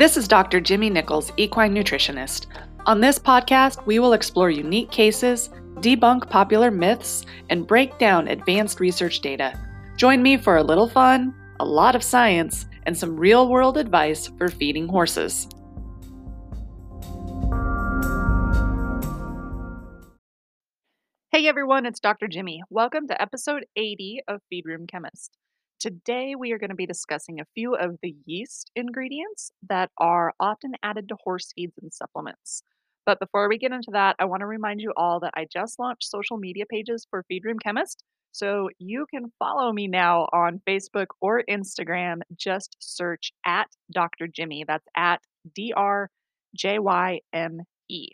This 0.00 0.16
is 0.16 0.26
Dr. 0.26 0.62
Jimmy 0.62 0.88
Nichols, 0.88 1.30
equine 1.36 1.74
nutritionist. 1.74 2.46
On 2.86 3.02
this 3.02 3.18
podcast, 3.18 3.84
we 3.84 3.98
will 3.98 4.14
explore 4.14 4.48
unique 4.48 4.90
cases, 4.90 5.50
debunk 5.80 6.26
popular 6.30 6.70
myths, 6.70 7.26
and 7.50 7.66
break 7.66 7.98
down 7.98 8.26
advanced 8.26 8.80
research 8.80 9.20
data. 9.20 9.52
Join 9.98 10.22
me 10.22 10.38
for 10.38 10.56
a 10.56 10.62
little 10.62 10.88
fun, 10.88 11.34
a 11.60 11.66
lot 11.66 11.94
of 11.94 12.02
science, 12.02 12.64
and 12.86 12.96
some 12.96 13.14
real 13.14 13.50
world 13.50 13.76
advice 13.76 14.28
for 14.38 14.48
feeding 14.48 14.88
horses. 14.88 15.46
Hey 21.30 21.46
everyone, 21.46 21.84
it's 21.84 22.00
Dr. 22.00 22.26
Jimmy. 22.26 22.62
Welcome 22.70 23.06
to 23.08 23.20
episode 23.20 23.66
80 23.76 24.22
of 24.28 24.40
Feed 24.48 24.64
Room 24.64 24.86
Chemist. 24.86 25.36
Today, 25.80 26.34
we 26.38 26.52
are 26.52 26.58
going 26.58 26.68
to 26.68 26.76
be 26.76 26.84
discussing 26.84 27.40
a 27.40 27.46
few 27.54 27.74
of 27.74 27.96
the 28.02 28.14
yeast 28.26 28.70
ingredients 28.76 29.50
that 29.66 29.90
are 29.96 30.34
often 30.38 30.72
added 30.82 31.08
to 31.08 31.16
horse 31.24 31.54
feeds 31.56 31.72
and 31.80 31.90
supplements. 31.90 32.62
But 33.06 33.18
before 33.18 33.48
we 33.48 33.56
get 33.56 33.72
into 33.72 33.92
that, 33.92 34.14
I 34.18 34.26
want 34.26 34.40
to 34.40 34.46
remind 34.46 34.82
you 34.82 34.92
all 34.94 35.20
that 35.20 35.32
I 35.34 35.46
just 35.50 35.78
launched 35.78 36.04
social 36.04 36.36
media 36.36 36.66
pages 36.68 37.06
for 37.08 37.24
Feed 37.28 37.46
Room 37.46 37.56
Chemist. 37.58 38.04
So 38.30 38.68
you 38.78 39.06
can 39.10 39.32
follow 39.38 39.72
me 39.72 39.88
now 39.88 40.28
on 40.34 40.60
Facebook 40.68 41.06
or 41.22 41.42
Instagram. 41.48 42.20
Just 42.36 42.76
search 42.78 43.32
at 43.46 43.68
Dr. 43.90 44.26
Jimmy. 44.26 44.66
That's 44.68 44.86
at 44.94 45.22
D 45.54 45.72
R 45.74 46.10
J 46.54 46.78
Y 46.78 47.20
M 47.32 47.62
E. 47.88 48.08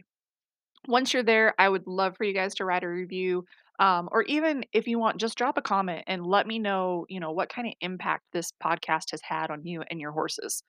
Once 0.87 1.13
you're 1.13 1.25
there, 1.25 1.53
I 1.59 1.69
would 1.69 1.89
love 1.89 2.17
for 2.17 2.23
you 2.23 2.33
guys 2.33 2.55
to 2.55 2.65
write 2.65 2.85
a 2.85 2.89
review 2.89 3.45
um, 3.79 4.09
or 4.13 4.23
even 4.23 4.65
if 4.73 4.87
you 4.87 4.99
want, 4.99 5.19
just 5.19 5.37
drop 5.37 5.59
a 5.59 5.63
comment 5.63 6.05
and 6.07 6.27
let 6.27 6.47
me 6.47 6.59
know, 6.59 7.07
you 7.09 7.21
know, 7.21 7.33
what 7.33 7.49
kind 7.49 7.69
of 7.69 7.75
impact 7.81 8.25
this 8.33 8.53
podcast 8.63 9.11
has 9.11 9.21
had 9.23 9.51
on 9.51 9.65
you 9.65 9.83
and 9.91 10.01
your 10.01 10.13
horses. 10.13 10.63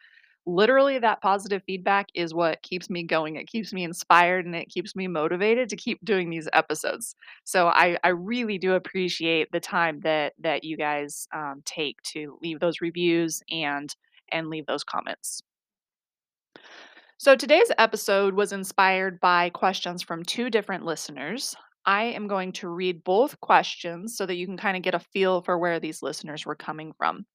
Literally, 0.46 0.98
that 1.00 1.22
positive 1.22 1.62
feedback 1.66 2.08
is 2.14 2.34
what 2.34 2.62
keeps 2.62 2.90
me 2.90 3.04
going. 3.04 3.36
It 3.36 3.48
keeps 3.48 3.74
me 3.74 3.84
inspired 3.84 4.46
and 4.46 4.56
it 4.56 4.70
keeps 4.70 4.96
me 4.96 5.08
motivated 5.08 5.68
to 5.70 5.76
keep 5.76 6.04
doing 6.06 6.30
these 6.30 6.48
episodes. 6.54 7.16
So 7.44 7.68
I, 7.68 7.98
I 8.04 8.10
really 8.10 8.58
do 8.58 8.74
appreciate 8.74 9.52
the 9.52 9.60
time 9.60 10.00
that 10.02 10.34
that 10.40 10.64
you 10.64 10.78
guys 10.78 11.28
um, 11.34 11.62
take 11.66 12.02
to 12.14 12.38
leave 12.42 12.62
those 12.62 12.80
reviews 12.80 13.44
and 13.52 13.94
and 14.32 14.48
leave 14.50 14.66
those 14.68 14.86
comments. 14.86 15.42
So 17.20 17.36
today's 17.36 17.72
episode 17.78 18.36
was 18.36 18.52
inspired 18.54 19.20
by 19.20 19.50
questions 19.50 20.04
from 20.04 20.24
two 20.24 20.50
different 20.50 20.86
listeners. 20.86 21.56
I 21.88 22.04
am 22.04 22.28
going 22.28 22.52
to 22.54 22.70
read 22.70 23.04
both 23.04 23.40
questions 23.40 24.16
so 24.16 24.28
that 24.28 24.36
you 24.36 24.46
can 24.46 24.58
kind 24.58 24.78
of 24.78 24.84
get 24.84 24.94
a 24.94 25.00
feel 25.00 25.42
for 25.42 25.58
where 25.58 25.80
these 25.80 26.04
listeners 26.04 26.46
were 26.46 26.56
coming 26.56 26.94
from. 26.94 27.26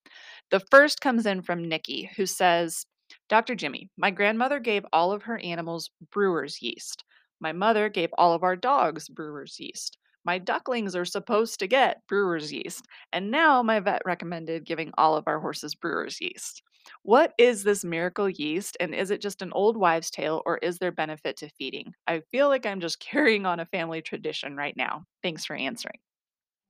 The 0.50 0.60
first 0.70 1.00
comes 1.00 1.26
in 1.26 1.42
from 1.42 1.68
Nikki, 1.68 2.10
who 2.16 2.26
says, 2.26 2.86
Dr. 3.28 3.56
Jimmy, 3.56 3.90
my 3.96 4.10
grandmother 4.10 4.60
gave 4.60 4.86
all 4.92 5.12
of 5.12 5.24
her 5.24 5.38
animals 5.38 5.90
brewer's 6.12 6.62
yeast. 6.62 7.04
My 7.40 7.52
mother 7.52 7.88
gave 7.88 8.10
all 8.18 8.34
of 8.34 8.44
our 8.44 8.56
dogs 8.56 9.08
brewer's 9.08 9.58
yeast. 9.58 9.98
My 10.24 10.38
ducklings 10.38 10.94
are 10.94 11.04
supposed 11.04 11.58
to 11.60 11.66
get 11.66 12.02
brewer's 12.08 12.52
yeast. 12.52 12.86
And 13.12 13.30
now 13.30 13.62
my 13.62 13.80
vet 13.80 14.02
recommended 14.04 14.64
giving 14.64 14.92
all 14.96 15.16
of 15.16 15.24
our 15.26 15.40
horses 15.40 15.74
brewer's 15.74 16.20
yeast. 16.20 16.62
What 17.02 17.32
is 17.38 17.62
this 17.62 17.84
miracle 17.84 18.28
yeast, 18.28 18.76
and 18.80 18.94
is 18.94 19.10
it 19.10 19.20
just 19.20 19.42
an 19.42 19.52
old 19.52 19.76
wives' 19.76 20.10
tale, 20.10 20.42
or 20.46 20.58
is 20.58 20.78
there 20.78 20.92
benefit 20.92 21.36
to 21.38 21.48
feeding? 21.50 21.92
I 22.06 22.22
feel 22.32 22.48
like 22.48 22.66
I'm 22.66 22.80
just 22.80 23.00
carrying 23.12 23.46
on 23.46 23.60
a 23.60 23.66
family 23.66 24.02
tradition 24.02 24.56
right 24.56 24.76
now. 24.76 25.04
Thanks 25.22 25.44
for 25.44 25.54
answering. 25.54 25.98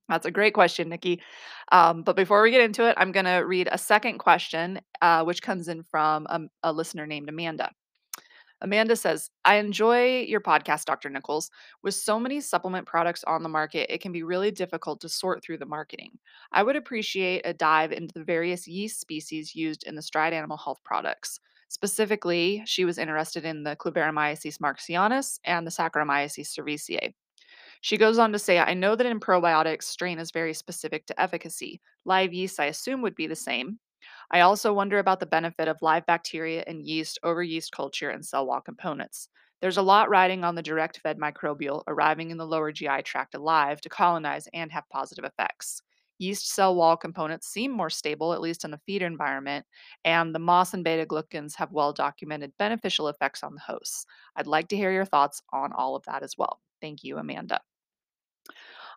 That's 0.08 0.26
a 0.26 0.30
great 0.30 0.52
question, 0.52 0.88
Nikki. 0.88 1.22
Um, 1.70 2.02
but 2.02 2.16
before 2.16 2.42
we 2.42 2.50
get 2.50 2.60
into 2.60 2.86
it, 2.88 2.94
I'm 2.98 3.12
going 3.12 3.24
to 3.24 3.38
read 3.38 3.68
a 3.70 3.78
second 3.78 4.18
question, 4.18 4.80
uh, 5.00 5.24
which 5.24 5.40
comes 5.42 5.68
in 5.68 5.82
from 5.84 6.26
a, 6.28 6.40
a 6.64 6.72
listener 6.72 7.06
named 7.06 7.28
Amanda. 7.28 7.70
Amanda 8.62 8.96
says, 8.96 9.28
I 9.44 9.56
enjoy 9.56 10.20
your 10.20 10.40
podcast, 10.40 10.84
Dr. 10.84 11.10
Nichols. 11.10 11.50
With 11.82 11.94
so 11.94 12.18
many 12.18 12.40
supplement 12.40 12.86
products 12.86 13.24
on 13.24 13.42
the 13.42 13.48
market, 13.48 13.92
it 13.92 14.00
can 14.00 14.12
be 14.12 14.22
really 14.22 14.52
difficult 14.52 15.00
to 15.00 15.08
sort 15.08 15.42
through 15.42 15.58
the 15.58 15.66
marketing. 15.66 16.18
I 16.52 16.62
would 16.62 16.76
appreciate 16.76 17.42
a 17.44 17.52
dive 17.52 17.92
into 17.92 18.14
the 18.14 18.24
various 18.24 18.66
yeast 18.68 19.00
species 19.00 19.54
used 19.54 19.84
in 19.84 19.96
the 19.96 20.02
Stride 20.02 20.32
Animal 20.32 20.56
Health 20.56 20.78
products. 20.84 21.40
Specifically, 21.68 22.62
she 22.64 22.84
was 22.84 22.98
interested 22.98 23.44
in 23.44 23.64
the 23.64 23.76
Kluyveromyces 23.76 24.58
marxianus 24.58 25.38
and 25.44 25.66
the 25.66 25.70
Saccharomyces 25.70 26.46
cerevisiae. 26.56 27.14
She 27.80 27.96
goes 27.98 28.18
on 28.18 28.30
to 28.32 28.38
say, 28.38 28.60
I 28.60 28.74
know 28.74 28.94
that 28.94 29.06
in 29.06 29.18
probiotics, 29.18 29.84
strain 29.84 30.20
is 30.20 30.30
very 30.30 30.54
specific 30.54 31.04
to 31.06 31.20
efficacy. 31.20 31.80
Live 32.04 32.32
yeast, 32.32 32.60
I 32.60 32.66
assume, 32.66 33.02
would 33.02 33.16
be 33.16 33.26
the 33.26 33.34
same. 33.34 33.80
I 34.32 34.40
also 34.40 34.72
wonder 34.72 34.98
about 34.98 35.20
the 35.20 35.26
benefit 35.26 35.68
of 35.68 35.82
live 35.82 36.06
bacteria 36.06 36.64
and 36.66 36.82
yeast 36.82 37.18
over 37.22 37.42
yeast 37.42 37.72
culture 37.72 38.10
and 38.10 38.24
cell 38.24 38.46
wall 38.46 38.60
components. 38.60 39.28
There's 39.60 39.76
a 39.76 39.82
lot 39.82 40.08
riding 40.10 40.42
on 40.42 40.54
the 40.54 40.62
direct 40.62 40.98
fed 40.98 41.18
microbial 41.18 41.82
arriving 41.86 42.30
in 42.30 42.38
the 42.38 42.46
lower 42.46 42.72
GI 42.72 43.02
tract 43.02 43.34
alive 43.34 43.80
to 43.82 43.88
colonize 43.88 44.48
and 44.52 44.72
have 44.72 44.88
positive 44.90 45.24
effects. 45.24 45.82
Yeast 46.18 46.48
cell 46.48 46.74
wall 46.74 46.96
components 46.96 47.48
seem 47.48 47.70
more 47.72 47.90
stable, 47.90 48.32
at 48.32 48.40
least 48.40 48.64
in 48.64 48.70
the 48.70 48.80
feeder 48.86 49.06
environment, 49.06 49.66
and 50.04 50.34
the 50.34 50.38
MOS 50.38 50.74
and 50.74 50.84
beta 50.84 51.04
glucans 51.06 51.54
have 51.56 51.72
well 51.72 51.92
documented 51.92 52.52
beneficial 52.58 53.08
effects 53.08 53.42
on 53.42 53.54
the 53.54 53.60
hosts. 53.60 54.06
I'd 54.36 54.46
like 54.46 54.68
to 54.68 54.76
hear 54.76 54.92
your 54.92 55.04
thoughts 55.04 55.42
on 55.52 55.72
all 55.72 55.94
of 55.96 56.04
that 56.04 56.22
as 56.22 56.36
well. 56.38 56.60
Thank 56.80 57.04
you, 57.04 57.18
Amanda. 57.18 57.60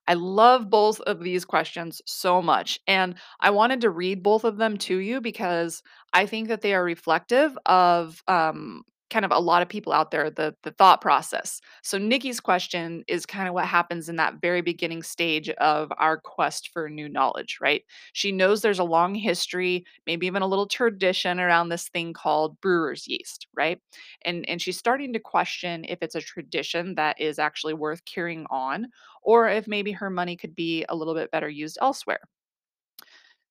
I 0.08 0.14
love 0.16 0.70
both 0.70 1.00
of 1.02 1.20
these 1.20 1.46
questions 1.46 2.02
so 2.06 2.42
much. 2.42 2.80
And 2.88 3.16
I 3.40 3.50
wanted 3.52 3.82
to 3.82 3.90
read 3.90 4.24
both 4.24 4.44
of 4.44 4.58
them 4.58 4.78
to 4.80 4.98
you 4.98 5.22
because 5.22 5.82
I 6.14 6.26
think 6.26 6.48
that 6.50 6.62
they 6.62 6.74
are 6.74 6.84
reflective 6.84 7.58
of 7.66 8.24
um, 8.28 8.84
kind 9.10 9.26
of 9.26 9.32
a 9.32 9.40
lot 9.40 9.62
of 9.62 9.70
people 9.70 9.94
out 9.94 10.12
there 10.12 10.30
the 10.30 10.56
the 10.64 10.72
thought 10.72 11.02
process. 11.02 11.62
So 11.84 11.98
Nikki's 11.98 12.40
question 12.40 13.04
is 13.08 13.26
kind 13.26 13.48
of 13.48 13.54
what 13.54 13.66
happens 13.68 14.10
in 14.10 14.16
that 14.18 14.42
very 14.42 14.62
beginning 14.62 15.04
stage 15.04 15.50
of 15.50 15.92
our 15.98 16.18
quest 16.18 16.70
for 16.74 16.90
new 16.90 17.08
knowledge, 17.08 17.58
right? 17.62 17.84
She 18.14 18.32
knows 18.32 18.62
there's 18.62 18.80
a 18.80 18.84
long 18.84 19.16
history, 19.16 19.86
maybe 20.08 20.28
even 20.28 20.42
a 20.42 20.48
little 20.48 20.68
tradition 20.68 21.40
around 21.40 21.70
this 21.70 21.88
thing 21.90 22.14
called 22.14 22.60
brewer's 22.62 23.08
yeast, 23.08 23.48
right? 23.56 23.80
And 24.24 24.48
and 24.50 24.62
she's 24.62 24.78
starting 24.78 25.14
to 25.14 25.20
question 25.20 25.86
if 25.88 26.00
it's 26.02 26.16
a 26.16 26.22
tradition 26.22 26.96
that 26.96 27.20
is 27.20 27.40
actually 27.40 27.74
worth 27.74 28.04
carrying 28.06 28.46
on 28.50 28.88
or 29.22 29.48
if 29.50 29.68
maybe 29.68 29.92
her 29.94 30.10
money 30.10 30.36
could 30.36 30.56
be 30.56 30.86
a 30.90 30.96
little 30.96 31.14
bit 31.16 31.32
better 31.32 31.50
used 31.50 31.78
elsewhere. 31.82 32.20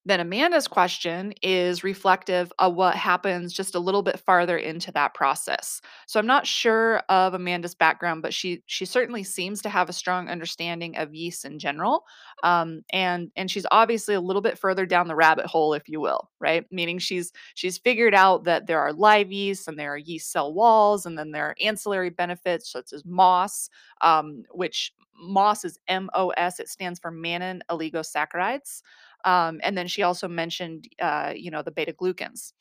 Then 0.07 0.21
Amanda's 0.21 0.69
question 0.69 1.33
is 1.43 1.83
reflective 1.83 2.53
of 2.59 2.75
what 2.75 2.95
happens 2.95 3.55
just 3.55 3.75
a 3.75 3.79
little 3.79 4.03
bit 4.03 4.21
farther 4.21 4.59
into 4.59 4.93
that 4.93 5.15
process. 5.15 5.81
So 6.07 6.21
I'm 6.21 6.27
not 6.27 6.47
sure 6.47 6.99
of 7.09 7.33
Amanda's 7.33 7.75
background, 7.75 8.21
but 8.21 8.35
she 8.35 8.63
she 8.67 8.85
certainly 8.85 9.25
seems 9.25 9.63
to 9.63 9.71
have 9.71 9.89
a 9.89 9.95
strong 9.95 10.29
understanding 10.29 10.97
of 10.99 11.15
yeast 11.15 11.47
in 11.47 11.59
general, 11.59 12.05
um, 12.43 12.83
and 12.93 13.31
and 13.37 13.51
she's 13.51 13.67
obviously 13.71 14.15
a 14.15 14.21
little 14.21 14.43
bit 14.43 14.59
further 14.59 14.85
down 14.85 15.09
the 15.09 15.17
rabbit 15.17 15.47
hole, 15.47 15.73
if 15.73 15.89
you 15.89 16.01
will, 16.01 16.31
right? 16.39 16.67
Meaning 16.71 16.99
she's 16.99 17.33
she's 17.55 17.79
figured 17.79 18.15
out 18.15 18.45
that 18.45 18.67
there 18.67 18.81
are 18.81 18.93
live 18.93 19.33
yeast 19.33 19.69
and 19.69 19.79
there 19.79 19.95
are 19.95 19.99
yeast 19.99 20.31
cell 20.31 20.53
walls, 20.53 21.07
and 21.07 21.17
then 21.19 21.31
there 21.31 21.47
are 21.47 21.57
ancillary 21.63 22.11
benefits 22.11 22.71
such 22.71 22.93
as 22.93 23.05
MOS, 23.07 23.71
um, 24.03 24.43
which 24.51 24.93
MOS 25.19 25.65
is 25.65 25.79
M 25.89 26.11
O 26.15 26.31
S. 26.31 26.61
It 26.61 26.69
stands 26.69 26.99
for 26.99 27.11
mannan 27.11 27.63
oligosaccharides. 27.71 28.83
Um, 29.25 29.61
and 29.63 29.77
then 29.77 29.87
she 29.89 30.03
also 30.03 30.29
mentioned, 30.29 30.89
uh, 31.01 31.33
you 31.35 31.51
know, 31.51 31.63
the 31.63 31.71
beta 31.71 31.93
glucans. 31.93 32.53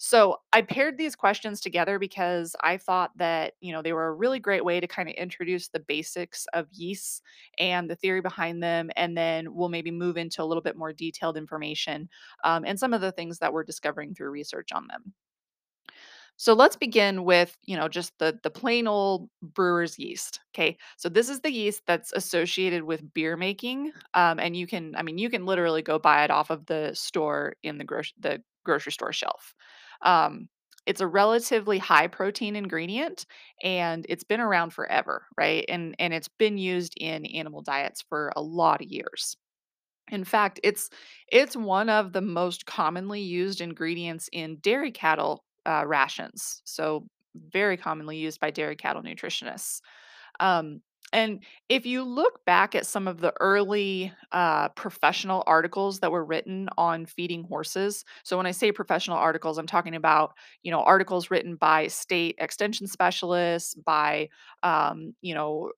So 0.00 0.36
I 0.52 0.62
paired 0.62 0.96
these 0.96 1.16
questions 1.16 1.60
together 1.60 1.98
because 1.98 2.54
I 2.62 2.76
thought 2.76 3.10
that, 3.16 3.54
you 3.60 3.72
know, 3.72 3.82
they 3.82 3.92
were 3.92 4.06
a 4.06 4.14
really 4.14 4.38
great 4.38 4.64
way 4.64 4.78
to 4.78 4.86
kind 4.86 5.08
of 5.08 5.14
introduce 5.16 5.68
the 5.68 5.80
basics 5.80 6.46
of 6.52 6.68
yeasts 6.70 7.20
and 7.58 7.90
the 7.90 7.96
theory 7.96 8.20
behind 8.20 8.62
them. 8.62 8.90
And 8.94 9.16
then 9.16 9.52
we'll 9.54 9.68
maybe 9.68 9.90
move 9.90 10.16
into 10.16 10.40
a 10.40 10.44
little 10.46 10.62
bit 10.62 10.76
more 10.76 10.92
detailed 10.92 11.36
information 11.36 12.08
um, 12.44 12.64
and 12.64 12.78
some 12.78 12.94
of 12.94 13.00
the 13.00 13.10
things 13.10 13.38
that 13.40 13.52
we're 13.52 13.64
discovering 13.64 14.14
through 14.14 14.30
research 14.30 14.70
on 14.72 14.86
them. 14.86 15.14
So 16.40 16.54
let's 16.54 16.76
begin 16.76 17.24
with, 17.24 17.56
you 17.66 17.76
know, 17.76 17.88
just 17.88 18.12
the 18.18 18.38
the 18.42 18.50
plain 18.50 18.86
old 18.86 19.28
brewer's 19.42 19.98
yeast. 19.98 20.40
Okay. 20.54 20.78
So 20.96 21.08
this 21.08 21.28
is 21.28 21.40
the 21.40 21.52
yeast 21.52 21.82
that's 21.86 22.12
associated 22.12 22.84
with 22.84 23.12
beer 23.12 23.36
making. 23.36 23.92
Um, 24.14 24.38
and 24.38 24.56
you 24.56 24.66
can, 24.66 24.94
I 24.96 25.02
mean, 25.02 25.18
you 25.18 25.30
can 25.30 25.46
literally 25.46 25.82
go 25.82 25.98
buy 25.98 26.24
it 26.24 26.30
off 26.30 26.50
of 26.50 26.64
the 26.66 26.92
store 26.94 27.56
in 27.64 27.78
the 27.78 27.84
gro- 27.84 28.02
the 28.20 28.42
grocery 28.64 28.92
store 28.92 29.12
shelf. 29.12 29.54
Um, 30.02 30.48
it's 30.86 31.00
a 31.02 31.06
relatively 31.06 31.78
high 31.78 32.06
protein 32.06 32.56
ingredient 32.56 33.26
and 33.62 34.06
it's 34.08 34.24
been 34.24 34.40
around 34.40 34.70
forever, 34.72 35.26
right? 35.36 35.64
And 35.68 35.96
and 35.98 36.14
it's 36.14 36.28
been 36.28 36.56
used 36.56 36.94
in 36.98 37.26
animal 37.26 37.62
diets 37.62 38.02
for 38.08 38.32
a 38.36 38.42
lot 38.42 38.80
of 38.80 38.86
years. 38.88 39.36
In 40.10 40.24
fact, 40.24 40.60
it's 40.62 40.88
it's 41.30 41.56
one 41.56 41.90
of 41.90 42.12
the 42.12 42.22
most 42.22 42.66
commonly 42.66 43.20
used 43.20 43.60
ingredients 43.60 44.28
in 44.32 44.56
dairy 44.60 44.90
cattle 44.90 45.44
uh, 45.68 45.84
rations. 45.86 46.62
So, 46.64 47.06
very 47.52 47.76
commonly 47.76 48.18
used 48.18 48.40
by 48.40 48.50
dairy 48.50 48.76
cattle 48.76 49.02
nutritionists. 49.02 49.82
Um, 50.40 50.82
And 51.12 51.42
if 51.70 51.86
you 51.86 52.02
look 52.04 52.44
back 52.44 52.74
at 52.74 52.86
some 52.86 53.08
of 53.08 53.20
the 53.20 53.32
early 53.40 54.12
uh, 54.32 54.68
professional 54.70 55.42
articles 55.46 56.00
that 56.00 56.12
were 56.12 56.24
written 56.24 56.68
on 56.76 57.06
feeding 57.06 57.44
horses, 57.44 58.04
so 58.24 58.36
when 58.36 58.46
I 58.46 58.52
say 58.52 58.72
professional 58.72 59.16
articles, 59.18 59.58
I'm 59.58 59.66
talking 59.66 59.94
about 59.96 60.34
you 60.64 60.70
know 60.70 60.82
articles 60.82 61.30
written 61.30 61.56
by 61.56 61.88
state 61.88 62.36
extension 62.38 62.86
specialists, 62.86 63.74
by 63.74 64.28
um, 64.62 65.14
you 65.22 65.34
know 65.34 65.72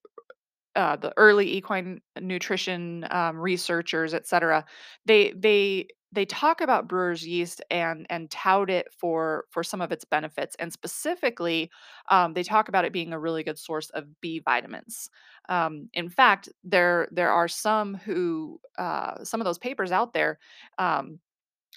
uh, 0.75 0.95
the 0.95 1.13
early 1.17 1.57
equine 1.57 2.01
nutrition 2.19 3.05
um, 3.11 3.37
researchers, 3.37 4.13
et 4.13 4.27
cetera, 4.27 4.65
they 5.05 5.31
they 5.33 5.87
they 6.13 6.25
talk 6.25 6.61
about 6.61 6.87
brewer's 6.87 7.25
yeast 7.25 7.61
and 7.71 8.05
and 8.09 8.29
tout 8.31 8.69
it 8.69 8.87
for 8.97 9.45
for 9.49 9.63
some 9.63 9.81
of 9.81 9.91
its 9.91 10.05
benefits, 10.05 10.55
and 10.59 10.71
specifically, 10.73 11.71
um, 12.09 12.33
they 12.33 12.43
talk 12.43 12.67
about 12.69 12.85
it 12.85 12.93
being 12.93 13.13
a 13.13 13.19
really 13.19 13.43
good 13.43 13.57
source 13.59 13.89
of 13.91 14.19
B 14.21 14.39
vitamins. 14.39 15.09
Um, 15.49 15.89
in 15.93 16.09
fact, 16.09 16.49
there 16.63 17.07
there 17.11 17.31
are 17.31 17.47
some 17.47 17.95
who 17.95 18.59
uh, 18.77 19.23
some 19.23 19.41
of 19.41 19.45
those 19.45 19.59
papers 19.59 19.91
out 19.91 20.13
there. 20.13 20.39
Um, 20.77 21.19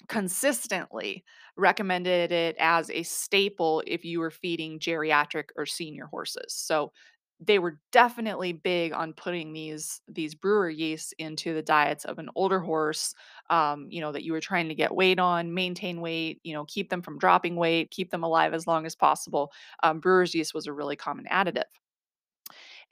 consistently 0.07 1.23
recommended 1.57 2.31
it 2.31 2.55
as 2.59 2.89
a 2.89 3.03
staple 3.03 3.81
if 3.87 4.03
you 4.03 4.19
were 4.19 4.29
feeding 4.31 4.79
geriatric 4.79 5.45
or 5.55 5.65
senior 5.65 6.05
horses. 6.07 6.53
So 6.53 6.91
they 7.39 7.59
were 7.59 7.79
definitely 7.91 8.53
big 8.53 8.93
on 8.93 9.13
putting 9.13 9.51
these 9.53 10.01
these 10.07 10.33
brewer 10.35 10.69
yeasts 10.69 11.13
into 11.19 11.53
the 11.53 11.61
diets 11.61 12.05
of 12.05 12.17
an 12.19 12.29
older 12.35 12.59
horse 12.59 13.13
um, 13.49 13.87
you 13.89 14.01
know 14.01 14.11
that 14.11 14.23
you 14.23 14.31
were 14.33 14.39
trying 14.41 14.67
to 14.69 14.75
get 14.75 14.95
weight 14.95 15.19
on 15.19 15.53
maintain 15.53 16.01
weight 16.01 16.39
you 16.43 16.53
know 16.53 16.65
keep 16.65 16.89
them 16.89 17.01
from 17.01 17.17
dropping 17.19 17.55
weight 17.55 17.91
keep 17.91 18.11
them 18.11 18.23
alive 18.23 18.53
as 18.53 18.67
long 18.67 18.85
as 18.85 18.95
possible. 18.95 19.51
Um, 19.83 19.99
brewer's 19.99 20.33
yeast 20.33 20.53
was 20.53 20.67
a 20.67 20.73
really 20.73 20.95
common 20.95 21.25
additive. 21.31 21.63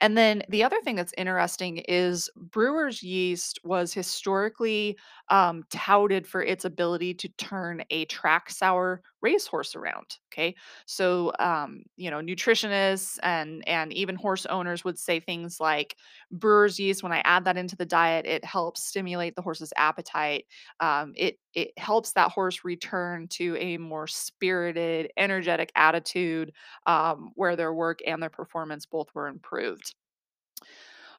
And 0.00 0.16
then 0.16 0.42
the 0.48 0.62
other 0.64 0.80
thing 0.82 0.96
that's 0.96 1.14
interesting 1.16 1.78
is 1.78 2.30
brewer's 2.36 3.02
yeast 3.02 3.58
was 3.64 3.92
historically 3.94 4.98
um, 5.28 5.64
touted 5.70 6.26
for 6.26 6.42
its 6.42 6.64
ability 6.64 7.14
to 7.14 7.28
turn 7.38 7.82
a 7.90 8.04
track 8.06 8.50
sour 8.50 9.02
racehorse 9.24 9.74
around. 9.74 10.18
Okay, 10.32 10.54
so 10.86 11.32
um, 11.40 11.82
you 11.96 12.10
know 12.10 12.20
nutritionists 12.20 13.18
and 13.24 13.66
and 13.68 13.92
even 13.92 14.16
horse 14.16 14.46
owners 14.46 14.84
would 14.84 14.98
say 15.00 15.20
things 15.20 15.60
like 15.60 15.96
brewer's 16.30 16.78
yeast. 16.78 17.02
When 17.02 17.12
I 17.12 17.22
add 17.24 17.44
that 17.46 17.56
into 17.56 17.76
the 17.76 17.86
diet, 17.86 18.26
it 18.26 18.44
helps 18.44 18.84
stimulate 18.84 19.34
the 19.36 19.42
horse's 19.42 19.72
appetite. 19.76 20.46
Um, 20.80 21.12
it 21.16 21.38
it 21.54 21.72
helps 21.78 22.12
that 22.12 22.32
horse 22.32 22.64
return 22.64 23.28
to 23.28 23.56
a 23.58 23.78
more 23.78 24.06
spirited, 24.06 25.10
energetic 25.16 25.72
attitude 25.76 26.52
um, 26.86 27.30
where 27.34 27.56
their 27.56 27.72
work 27.74 28.00
and 28.06 28.22
their 28.22 28.30
performance 28.30 28.86
both 28.86 29.08
were 29.14 29.28
improved. 29.28 29.94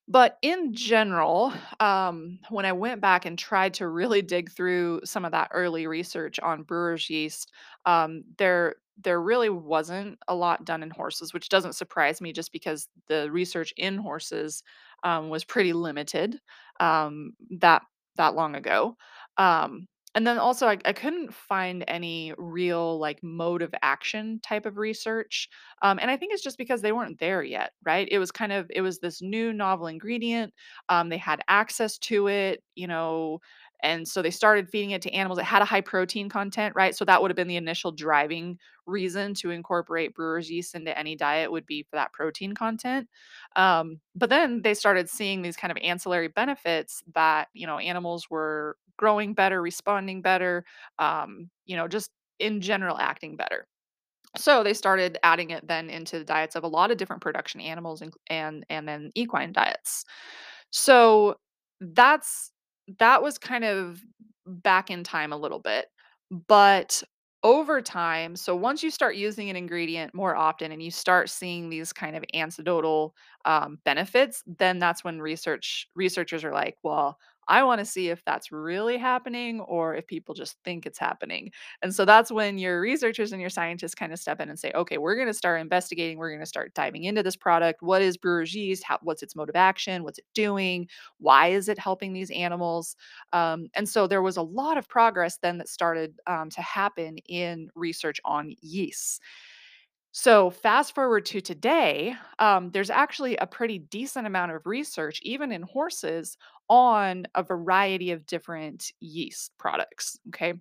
But 0.08 0.38
in 0.44 0.74
general, 0.74 1.52
um, 1.80 2.40
when 2.50 2.66
I 2.66 2.74
went 2.74 3.02
back 3.02 3.26
and 3.26 3.40
tried 3.40 3.74
to 3.76 3.88
really 3.88 4.22
dig 4.22 4.52
through 4.52 5.02
some 5.04 5.26
of 5.26 5.32
that 5.32 5.50
early 5.52 5.88
research 5.88 6.40
on 6.40 6.64
brewer's 6.64 7.10
yeast, 7.10 7.52
um, 7.86 8.24
there 8.38 8.76
there 9.04 9.22
really 9.22 9.50
wasn't 9.50 10.18
a 10.30 10.36
lot 10.36 10.64
done 10.64 10.82
in 10.82 10.90
horses, 10.90 11.34
which 11.34 11.50
doesn't 11.50 11.74
surprise 11.74 12.22
me, 12.22 12.32
just 12.32 12.52
because 12.54 12.88
the 13.08 13.30
research 13.32 13.74
in 13.78 13.98
horses 13.98 14.64
um, 15.04 15.30
was 15.30 15.44
pretty 15.44 15.74
limited 15.74 16.40
um, 16.80 17.34
that 17.60 17.82
that 18.16 18.36
long 18.36 18.56
ago. 18.56 18.96
Um, 19.38 19.88
and 20.16 20.26
then 20.26 20.38
also, 20.38 20.68
I, 20.68 20.78
I 20.86 20.94
couldn't 20.94 21.34
find 21.34 21.84
any 21.88 22.34
real 22.38 22.98
like 23.00 23.22
mode 23.22 23.62
of 23.62 23.74
action 23.82 24.40
type 24.42 24.66
of 24.66 24.78
research 24.78 25.50
um, 25.82 26.00
and 26.02 26.10
I 26.10 26.18
think 26.18 26.34
it's 26.34 26.44
just 26.44 26.58
because 26.58 26.82
they 26.82 26.92
weren't 26.94 27.20
there 27.20 27.44
yet, 27.44 27.72
right? 27.86 28.08
It 28.10 28.20
was 28.20 28.32
kind 28.32 28.52
of 28.54 28.68
it 28.74 28.82
was 28.82 29.00
this 29.00 29.22
new 29.22 29.54
novel 29.54 29.88
ingredient. 29.88 30.54
Um, 30.90 31.10
they 31.10 31.18
had 31.18 31.42
access 31.50 31.98
to 32.00 32.28
it, 32.28 32.64
you 32.76 32.88
know, 32.88 33.40
and 33.86 34.08
so 34.08 34.22
they 34.22 34.32
started 34.32 34.70
feeding 34.70 34.92
it 34.92 35.02
to 35.04 35.12
animals. 35.14 35.40
It 35.40 35.46
had 35.46 35.62
a 35.62 35.66
high 35.66 35.82
protein 35.82 36.30
content, 36.30 36.76
right? 36.76 36.96
So 36.96 37.06
that 37.06 37.22
would 37.22 37.32
have 37.32 37.38
been 37.38 37.48
the 37.48 37.58
initial 37.58 37.92
driving 37.92 38.60
reason 38.88 39.34
to 39.36 39.52
incorporate 39.52 40.16
brewer's 40.16 40.50
yeast 40.52 40.76
into 40.76 40.98
any 40.98 41.16
diet 41.16 41.52
would 41.52 41.66
be 41.68 41.84
for 41.84 41.96
that 41.98 42.14
protein 42.14 42.54
content. 42.56 43.08
Um, 43.56 44.02
but 44.16 44.30
then 44.30 44.62
they 44.64 44.74
started 44.74 45.10
seeing 45.10 45.42
these 45.42 45.58
kind 45.58 45.72
of 45.72 45.78
ancillary 45.84 46.28
benefits 46.30 47.04
that 47.16 47.50
you 47.54 47.68
know 47.68 47.80
animals 47.80 48.30
were 48.30 48.78
growing 48.98 49.34
better, 49.34 49.62
responding 49.62 50.22
better, 50.22 50.66
um, 51.00 51.50
you 51.66 51.76
know, 51.78 51.88
just 51.88 52.12
in 52.40 52.62
general 52.62 52.98
acting 52.98 53.36
better. 53.38 53.68
So 54.38 54.64
they 54.64 54.74
started 54.74 55.18
adding 55.24 55.52
it 55.52 55.68
then 55.68 55.90
into 55.90 56.20
the 56.20 56.26
diets 56.26 56.56
of 56.56 56.64
a 56.64 56.68
lot 56.68 56.92
of 56.92 56.98
different 56.98 57.22
production 57.22 57.62
animals 57.62 58.02
and 58.02 58.14
and 58.30 58.66
and 58.70 58.88
then 58.88 59.12
equine 59.16 59.54
diets. 59.54 60.06
So 60.72 61.38
that's 61.82 62.52
that 63.00 63.22
was 63.24 63.38
kind 63.38 63.64
of 63.64 64.02
back 64.46 64.90
in 64.90 65.04
time 65.04 65.34
a 65.34 65.38
little 65.38 65.60
bit. 65.60 65.88
But 66.48 67.02
over 67.44 67.82
time, 67.82 68.36
so 68.36 68.56
once 68.56 68.82
you 68.82 68.90
start 68.90 69.16
using 69.16 69.50
an 69.50 69.56
ingredient 69.56 70.14
more 70.16 70.36
often 70.36 70.72
and 70.72 70.82
you 70.82 70.90
start 70.90 71.30
seeing 71.30 71.70
these 71.70 71.94
kind 71.94 72.16
of 72.16 72.24
anecdotal 72.34 73.14
um, 73.46 73.78
benefits, 73.86 74.44
then 74.48 74.80
that's 74.80 75.04
when 75.04 75.22
research 75.22 75.88
researchers 75.96 76.44
are 76.44 76.54
like, 76.54 76.76
well, 76.84 77.18
I 77.48 77.64
want 77.64 77.80
to 77.80 77.86
see 77.86 78.10
if 78.10 78.24
that's 78.26 78.52
really 78.52 78.98
happening 78.98 79.60
or 79.62 79.96
if 79.96 80.08
people 80.08 80.34
just 80.36 80.58
think 80.64 80.86
it's 80.86 81.00
happening. 81.00 81.52
And 81.82 81.94
so 81.94 82.06
that's 82.06 82.32
when 82.32 82.58
your 82.58 82.82
researchers 82.82 83.32
and 83.32 83.42
your 83.42 83.50
scientists 83.50 83.96
kind 83.96 84.12
of 84.14 84.20
step 84.20 84.42
in 84.42 84.50
and 84.50 84.60
say, 84.60 84.72
okay, 84.74 84.98
we're 84.98 85.16
going 85.16 85.28
to 85.28 85.34
start 85.34 85.62
investigating. 85.62 86.18
We're 86.18 86.30
going 86.30 86.40
to 86.42 86.46
start 86.46 86.74
diving 86.74 87.04
into 87.04 87.24
this 87.24 87.36
product. 87.36 87.82
What 87.82 88.02
is 88.02 88.18
brewer's 88.18 88.54
yeast? 88.56 88.84
How, 88.84 89.00
what's 89.02 89.24
its 89.24 89.36
mode 89.36 89.50
of 89.50 89.56
action? 89.56 90.04
What's 90.04 90.20
it 90.20 90.26
doing? 90.34 90.88
Why 91.20 91.48
is 91.48 91.70
it 91.70 91.80
helping 91.80 92.14
these 92.14 92.32
animals? 92.32 92.96
Um, 93.34 93.68
and 93.76 93.88
so 93.88 94.08
there 94.08 94.22
was 94.22 94.38
a 94.38 94.42
lot 94.42 94.78
of 94.78 94.88
progress 94.88 95.38
then 95.42 95.58
that 95.60 95.70
started 95.70 96.20
um, 96.28 96.50
to 96.52 96.62
happen 96.62 97.18
in 97.28 97.70
research 97.76 98.20
on 98.26 98.54
yeasts. 98.62 99.20
So, 100.18 100.50
fast 100.50 100.96
forward 100.96 101.26
to 101.28 101.42
today, 101.42 102.16
um, 102.40 102.72
there's 102.72 102.90
actually 102.90 103.36
a 103.36 103.46
pretty 103.46 103.80
decent 103.80 104.26
amount 104.26 104.54
of 104.54 104.66
research, 104.66 105.20
even 105.24 105.52
in 105.52 105.62
horses, 105.64 106.38
on 106.70 107.26
a 107.36 107.44
variety 107.44 108.12
of 108.12 108.26
different 108.26 108.94
yeast 109.02 109.52
products. 109.58 110.18
Okay. 110.30 110.54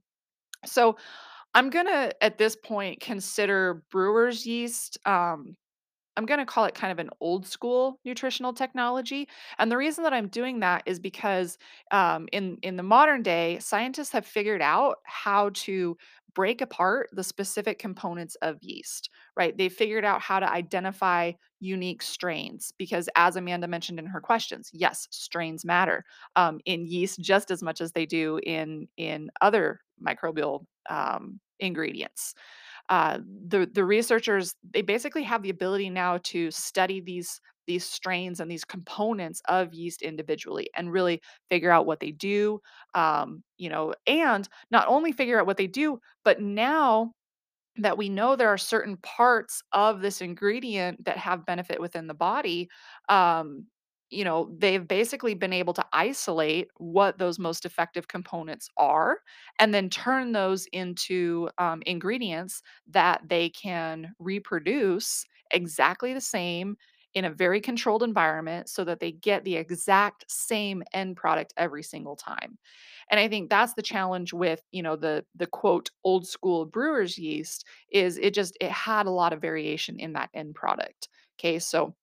So, 0.67 0.97
I'm 1.55 1.71
going 1.71 1.87
to, 1.87 2.15
at 2.25 2.39
this 2.39 2.57
point, 2.57 3.01
consider 3.01 3.83
brewer's 3.91 4.47
yeast. 4.47 4.99
Um, 5.07 5.57
I'm 6.17 6.27
going 6.27 6.39
to 6.39 6.47
call 6.47 6.65
it 6.67 6.75
kind 6.75 6.93
of 6.93 7.01
an 7.01 7.11
old 7.21 7.45
school 7.47 7.99
nutritional 8.05 8.53
technology. 8.53 9.29
And 9.59 9.71
the 9.71 9.77
reason 9.77 10.05
that 10.05 10.13
I'm 10.13 10.29
doing 10.29 10.61
that 10.61 10.85
is 10.87 11.01
because 11.01 11.59
um, 11.91 12.29
in 12.33 12.59
in 12.63 12.77
the 12.77 12.85
modern 12.85 13.23
day, 13.23 13.59
scientists 13.61 14.13
have 14.13 14.25
figured 14.25 14.63
out 14.63 14.99
how 15.05 15.51
to 15.55 15.97
break 16.35 16.61
apart 16.61 17.09
the 17.13 17.25
specific 17.25 17.79
components 17.79 18.37
of 18.43 18.57
yeast. 18.61 19.11
Right? 19.37 19.57
They 19.57 19.69
figured 19.69 20.05
out 20.05 20.21
how 20.21 20.41
to 20.41 20.51
identify 20.51 21.33
unique 21.61 22.03
strains 22.03 22.73
because, 22.79 23.09
as 23.17 23.37
Amanda 23.37 23.69
mentioned 23.69 23.99
in 23.99 24.07
her 24.07 24.21
questions, 24.21 24.71
yes, 24.73 25.07
strains 25.11 25.65
matter 25.65 26.05
um, 26.37 26.61
in 26.65 26.87
yeast 26.87 27.21
just 27.21 27.51
as 27.51 27.63
much 27.63 27.81
as 27.81 27.93
they 27.93 28.07
do 28.07 28.41
in 28.45 28.89
in 28.97 29.31
other 29.41 29.81
microbial 30.05 30.65
um, 30.91 31.41
ingredients 31.61 32.35
uh, 32.89 33.19
the 33.47 33.69
the 33.73 33.85
researchers 33.85 34.55
they 34.73 34.83
basically 34.83 35.23
have 35.23 35.43
the 35.43 35.51
ability 35.51 35.89
now 35.89 36.19
to 36.23 36.51
study 36.51 37.01
these 37.01 37.41
these 37.67 37.85
strains 37.85 38.41
and 38.41 38.51
these 38.51 38.65
components 38.65 39.41
of 39.49 39.75
yeast 39.75 40.03
individually 40.03 40.69
and 40.77 40.93
really 40.93 41.21
figure 41.51 41.71
out 41.71 41.87
what 41.87 42.01
they 42.01 42.11
do 42.11 42.61
um, 42.95 43.43
you 43.59 43.69
know 43.69 43.95
and 44.07 44.49
not 44.71 44.87
only 44.89 45.13
figure 45.13 45.39
out 45.41 45.47
what 45.47 45.57
they 45.57 45.67
do 45.67 45.99
but 46.25 46.41
now 46.41 47.13
that 47.77 47.99
we 47.99 48.09
know 48.09 48.37
there 48.37 48.49
are 48.49 48.59
certain 48.59 48.97
parts 48.99 49.63
of 49.73 50.01
this 50.01 50.21
ingredient 50.21 51.05
that 51.05 51.19
have 51.19 51.47
benefit 51.47 51.81
within 51.81 52.07
the 52.07 52.15
body 52.15 52.69
um 53.09 53.67
you 54.11 54.25
know 54.25 54.51
they've 54.59 54.87
basically 54.87 55.35
been 55.35 55.53
able 55.53 55.73
to 55.75 55.85
isolate 55.93 56.69
what 56.77 57.19
those 57.19 57.39
most 57.39 57.65
effective 57.65 58.07
components 58.07 58.69
are 58.77 59.19
and 59.59 59.75
then 59.75 59.89
turn 59.91 60.33
those 60.33 60.67
into 60.73 61.49
um, 61.59 61.83
ingredients 61.87 62.63
that 62.89 63.23
they 63.29 63.49
can 63.51 64.13
reproduce 64.21 65.25
exactly 65.51 66.15
the 66.15 66.21
same 66.21 66.77
in 67.15 67.25
a 67.25 67.31
very 67.31 67.61
controlled 67.61 68.03
environment 68.03 68.69
so 68.69 68.85
that 68.85 69.01
they 69.01 69.13
get 69.13 69.45
the 69.45 69.57
exact 69.57 70.25
same 70.29 70.83
end 70.93 71.17
product 71.17 71.53
every 71.57 71.83
single 71.83 72.17
time 72.17 72.59
and 73.11 73.21
I 73.21 73.29
think 73.29 73.51
that's 73.51 73.75
the 73.75 73.83
challenge 73.83 74.33
with, 74.33 74.61
you 74.73 74.83
know, 74.83 74.97
the 74.97 75.25
the 75.35 75.47
quote 75.47 75.91
old 76.05 76.27
school 76.27 76.67
brewer's 76.67 77.19
yeast 77.19 77.65
is 77.91 78.19
it 78.19 78.35
just 78.35 78.57
it 78.61 78.71
had 78.71 79.07
a 79.07 79.11
lot 79.11 79.33
of 79.33 79.41
variation 79.41 79.99
in 79.99 80.15
that 80.15 80.31
end 80.35 80.55
product. 80.55 81.09
Okay, 81.39 81.59
so 81.59 81.95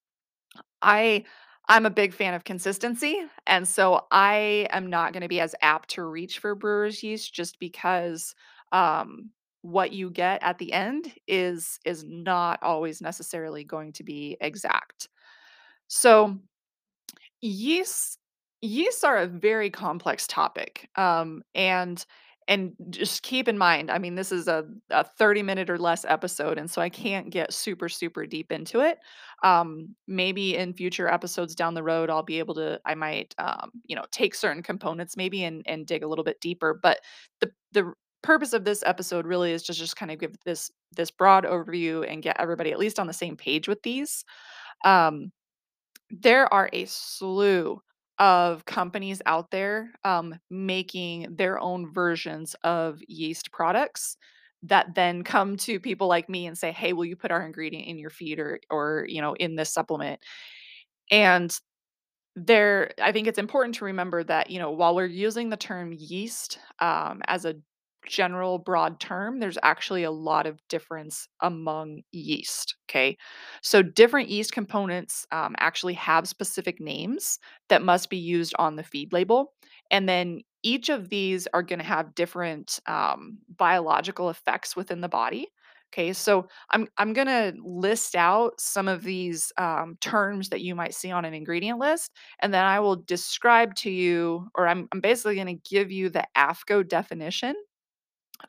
I 0.82 1.26
I'm 1.70 1.86
a 1.86 1.90
big 1.92 2.14
fan 2.14 2.34
of 2.34 2.44
consistency, 2.44 3.22
and 3.48 3.68
so 3.68 4.06
I 4.12 4.68
am 4.72 4.90
not 4.90 5.14
going 5.14 5.22
to 5.22 5.30
be 5.30 5.40
as 5.40 5.56
apt 5.62 5.90
to 5.92 6.04
reach 6.04 6.40
for 6.40 6.56
brewer's 6.56 7.04
yeast 7.04 7.34
just 7.34 7.60
because 7.60 8.36
um 8.72 9.32
what 9.62 9.94
you 9.94 10.10
get 10.12 10.42
at 10.44 10.58
the 10.60 10.74
end 10.74 11.14
is 11.28 11.80
is 11.86 12.04
not 12.08 12.60
always 12.64 13.02
necessarily 13.02 13.64
going 13.64 13.94
to 13.94 14.04
be 14.04 14.38
exact. 14.42 15.10
So 15.88 16.38
yeast 17.42 18.20
yeasts 18.62 19.04
are 19.04 19.18
a 19.18 19.28
very 19.28 19.70
complex 19.70 20.28
topic, 20.28 20.90
um, 20.96 21.42
and 21.56 22.06
and 22.48 22.74
just 22.90 23.22
keep 23.24 23.48
in 23.48 23.58
mind, 23.58 23.90
I 23.92 23.98
mean, 24.00 24.16
this 24.16 24.32
is 24.32 24.48
a 24.48 24.66
a 24.90 25.04
thirty-minute 25.04 25.70
or 25.70 25.78
less 25.78 26.06
episode, 26.06 26.58
and 26.58 26.70
so 26.70 26.82
I 26.82 26.90
can't 26.90 27.30
get 27.30 27.54
super, 27.54 27.88
super 27.90 28.26
deep 28.26 28.52
into 28.52 28.82
it. 28.82 28.98
Um, 29.44 29.96
maybe 30.08 30.58
in 30.58 30.74
future 30.74 31.08
episodes 31.08 31.56
down 31.56 31.74
the 31.76 31.84
road, 31.84 32.10
I'll 32.10 32.24
be 32.24 32.40
able 32.40 32.56
to 32.56 32.80
I 32.86 32.96
might, 32.96 33.34
um, 33.38 33.72
you 33.86 33.96
know, 33.96 34.06
take 34.12 34.36
certain 34.36 34.64
components 34.64 35.16
maybe 35.18 35.44
and 35.44 35.64
and 35.68 35.86
dig 35.86 36.04
a 36.04 36.08
little 36.08 36.26
bit 36.26 36.42
deeper, 36.42 36.78
but 36.82 37.00
the 37.42 37.52
the 37.74 37.94
purpose 38.24 38.54
of 38.54 38.66
this 38.66 38.84
episode 38.86 39.26
really 39.26 39.52
is 39.54 39.64
to 39.64 39.74
just 39.74 39.96
kinda 39.98 40.16
give 40.16 40.36
this 40.46 40.72
this 40.96 41.12
broad 41.12 41.46
overview 41.46 42.06
and 42.12 42.24
get 42.24 42.40
everybody 42.40 42.72
at 42.72 42.80
least 42.80 43.00
on 43.00 43.08
the 43.08 43.14
same 43.14 43.38
page 43.38 43.68
with 43.68 43.82
these. 43.84 44.24
Um 44.86 45.32
there 46.12 46.52
are 46.54 46.70
a 46.74 46.86
slew 46.86 47.82
of 48.20 48.66
companies 48.66 49.22
out 49.26 49.52
there, 49.52 49.92
um, 50.04 50.36
making 50.50 51.36
their 51.36 51.60
own 51.60 51.92
versions 51.94 52.56
of 52.64 53.00
yeast 53.08 53.52
products 53.52 54.18
that 54.64 54.94
then 54.96 55.24
come 55.24 55.58
to 55.58 55.80
people 55.80 56.08
like 56.08 56.30
me 56.30 56.46
and 56.48 56.58
say, 56.58 56.72
"Hey, 56.72 56.94
will 56.94 57.06
you 57.06 57.16
put 57.16 57.32
our 57.32 57.46
ingredient 57.46 57.88
in 57.88 57.98
your 58.00 58.12
feed 58.12 58.40
or 58.40 58.60
or, 58.70 59.06
you 59.10 59.22
know, 59.22 59.34
in 59.36 59.56
this 59.56 59.72
supplement?" 59.74 60.20
And 61.12 61.56
there 62.36 62.92
I 63.02 63.12
think 63.12 63.28
it's 63.28 63.40
important 63.40 63.76
to 63.78 63.86
remember 63.86 64.24
that, 64.26 64.50
you 64.52 64.60
know, 64.60 64.72
while 64.72 64.96
we're 64.96 65.06
using 65.08 65.50
the 65.50 65.58
term 65.58 65.94
yeast, 65.94 66.60
um, 66.80 67.22
as 67.28 67.46
a 67.46 67.56
general 68.08 68.58
broad 68.60 69.00
term, 69.00 69.40
there's 69.40 69.58
actually 69.64 70.04
a 70.04 70.12
lot 70.12 70.46
of 70.48 70.60
difference 70.70 71.28
among 71.42 72.02
yeast, 72.12 72.76
okay? 72.90 73.18
So 73.62 73.82
different 73.82 74.30
yeast 74.30 74.52
components, 74.54 75.26
um, 75.32 75.56
actually 75.60 75.94
have 75.96 76.28
specific 76.28 76.80
names 76.80 77.40
that 77.70 77.82
must 77.84 78.10
be 78.10 78.18
used 78.18 78.54
on 78.60 78.76
the 78.76 78.84
feed 78.84 79.14
label, 79.14 79.54
and 79.92 80.08
then 80.08 80.42
each 80.64 80.90
of 80.90 81.10
these 81.10 81.48
are 81.54 81.64
gonna 81.64 81.84
have 81.84 82.16
different, 82.16 82.80
um, 82.88 83.40
biological 83.58 84.30
effects 84.30 84.76
within 84.76 85.02
the 85.02 85.10
body. 85.10 85.48
Okay, 85.94 86.14
so 86.14 86.48
I'm 86.70 86.88
I'm 86.98 87.12
gonna 87.14 87.54
list 87.64 88.16
out 88.16 88.60
some 88.62 88.88
of 88.88 89.04
these, 89.04 89.52
um, 89.58 89.98
terms 90.00 90.50
that 90.50 90.62
you 90.62 90.74
might 90.76 90.94
see 90.94 91.12
on 91.12 91.26
an 91.26 91.34
ingredient 91.34 91.80
list, 91.80 92.12
and 92.40 92.54
then 92.54 92.64
I 92.64 92.80
will 92.80 92.96
describe 92.96 93.76
to 93.78 93.92
you 93.92 94.48
or 94.56 94.68
I'm 94.68 94.88
I'm 94.94 95.02
basically 95.02 95.36
gonna 95.36 95.56
give 95.70 95.92
you 95.92 96.10
the 96.10 96.26
AAFCO 96.38 96.88
definition. 96.88 97.56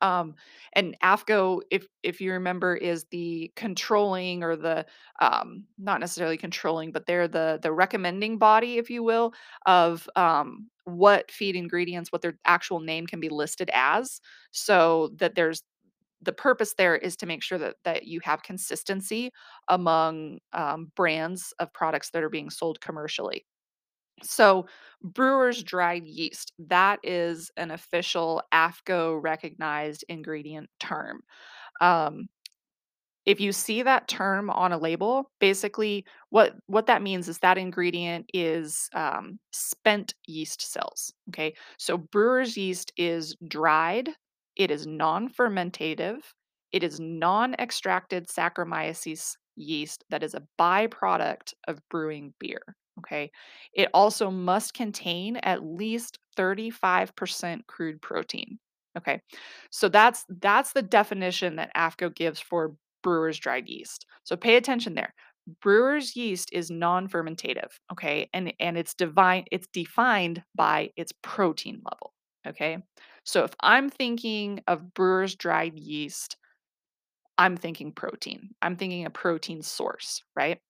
Um, 0.01 0.35
and 0.75 0.97
AAFCO, 1.03 1.61
if 1.71 1.87
if 2.03 2.21
you 2.21 2.33
remember, 2.33 2.75
is 2.77 3.05
the 3.11 3.53
controlling 3.57 4.43
or 4.43 4.57
the, 4.57 4.87
um 5.21 5.65
not 5.79 6.01
necessarily 6.01 6.37
controlling, 6.37 6.93
but 6.93 7.07
they're 7.07 7.29
the 7.29 7.59
the 7.63 7.73
recommending 7.73 8.39
body, 8.39 8.79
if 8.79 8.91
you 8.91 9.03
will, 9.03 9.33
of, 9.67 10.09
um, 10.17 10.69
what 10.85 11.31
feed 11.31 11.55
ingredients, 11.57 12.11
what 12.11 12.23
their 12.23 12.39
actual 12.45 12.81
name 12.81 13.07
can 13.07 13.21
be 13.21 13.29
listed 13.29 13.71
as, 13.75 14.21
so 14.51 15.11
that 15.17 15.35
there's 15.35 15.63
the 16.23 16.33
purpose 16.33 16.75
there 16.75 16.97
is 16.97 17.17
to 17.17 17.27
make 17.27 17.43
sure 17.43 17.59
that 17.59 17.77
that 17.85 18.05
you 18.07 18.21
have 18.25 18.43
consistency 18.43 19.33
among, 19.69 20.39
um, 20.53 20.93
brands 20.97 21.53
of 21.61 21.73
products 21.73 22.11
that 22.11 22.23
are 22.23 22.31
being 22.31 22.51
sold 22.51 22.81
commercially. 22.81 23.45
So, 24.25 24.67
brewer's 25.02 25.62
dried 25.62 26.07
yeast, 26.07 26.52
that 26.59 27.00
is 27.02 27.50
an 27.57 27.71
official 27.71 28.43
AAFCO 28.52 29.21
recognized 29.23 30.05
ingredient 30.09 30.71
term. 30.81 31.23
Um, 31.81 32.29
if 33.25 33.41
you 33.41 33.52
see 33.52 33.83
that 33.83 34.09
term 34.09 34.50
on 34.50 34.73
a 34.73 34.79
label, 34.79 35.31
basically 35.41 36.05
what 36.31 36.55
what 36.67 36.87
that 36.87 37.02
means 37.02 37.29
is 37.29 37.38
that 37.38 37.57
ingredient 37.59 38.26
is, 38.35 38.88
um, 38.95 39.38
spent 39.52 40.14
yeast 40.26 40.61
cells, 40.62 41.12
okay? 41.31 41.55
So 41.79 41.99
brewer's 41.99 42.57
yeast 42.57 42.93
is 42.97 43.37
dried, 43.49 44.11
it 44.57 44.71
is 44.73 44.87
non-fermentative, 44.87 46.21
it 46.73 46.83
is 46.83 46.99
non-extracted 46.99 48.26
Saccharomyces 48.29 49.37
yeast 49.57 50.05
that 50.11 50.23
is 50.25 50.35
a 50.35 50.43
byproduct 50.59 51.55
of 51.69 51.81
brewing 51.91 52.35
beer, 52.41 52.62
okay? 52.99 53.31
It 53.75 53.89
also 53.95 54.31
must 54.31 54.75
contain 54.75 55.37
at 55.39 55.65
least 55.65 56.19
35% 56.37 57.67
crude 57.67 58.01
protein, 58.03 58.59
okay? 58.99 59.21
So 59.71 59.89
that's 59.89 60.25
that's 60.41 60.73
the 60.73 60.83
definition 60.83 61.57
that 61.57 61.75
AAFCO 61.77 62.15
gives 62.15 62.41
for 62.41 62.75
brewer's 63.03 63.39
dried 63.39 63.69
yeast. 63.69 64.07
So 64.25 64.37
pay 64.37 64.57
attention 64.57 64.95
there. 64.95 65.15
Brewer's 65.61 66.15
yeast 66.15 66.51
is 66.53 66.71
non-fermentative, 66.71 67.71
okay? 67.93 68.29
And 68.33 68.53
and 68.61 68.79
it's 68.79 68.95
divine 68.95 69.45
it's 69.51 69.67
defined 69.73 70.43
by 70.55 70.91
its 70.97 71.13
protein 71.23 71.83
level, 71.85 72.13
okay? 72.47 72.79
So 73.25 73.45
if 73.45 73.53
I'm 73.61 73.91
thinking 73.91 74.61
of 74.69 74.95
brewer's 74.95 75.35
dried 75.35 75.79
yeast, 75.79 76.37
I'm 77.39 77.57
thinking 77.57 77.93
protein. 77.93 78.55
I'm 78.63 78.77
thinking 78.77 79.05
a 79.07 79.11
protein 79.11 79.63
source, 79.63 80.23
right? 80.37 80.61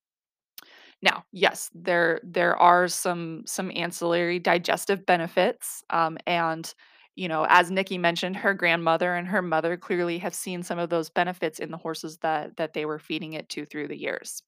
Now, 1.03 1.25
yes, 1.33 1.69
there 1.75 2.21
there 2.23 2.57
are 2.57 2.87
some 2.89 3.43
some 3.47 3.71
ancillary 3.75 4.39
digestive 4.39 5.05
benefits, 5.05 5.83
um, 5.91 6.17
and, 6.27 6.73
you 7.15 7.27
know, 7.29 7.45
as 7.49 7.71
Nikki 7.71 7.99
mentioned, 7.99 8.37
her 8.37 8.55
grandmother 8.55 9.13
and 9.15 9.27
her 9.27 9.41
mother 9.43 9.77
clearly 9.77 10.19
have 10.19 10.35
seen 10.35 10.63
some 10.63 10.79
of 10.79 10.89
those 10.89 11.09
benefits 11.11 11.59
in 11.59 11.71
the 11.71 11.77
horses 11.77 12.19
that 12.19 12.57
that 12.57 12.73
they 12.73 12.85
were 12.85 12.99
feeding 12.99 13.33
it 13.33 13.49
to 13.51 13.65
through 13.65 13.89
the 13.89 13.97
years. 13.99 14.43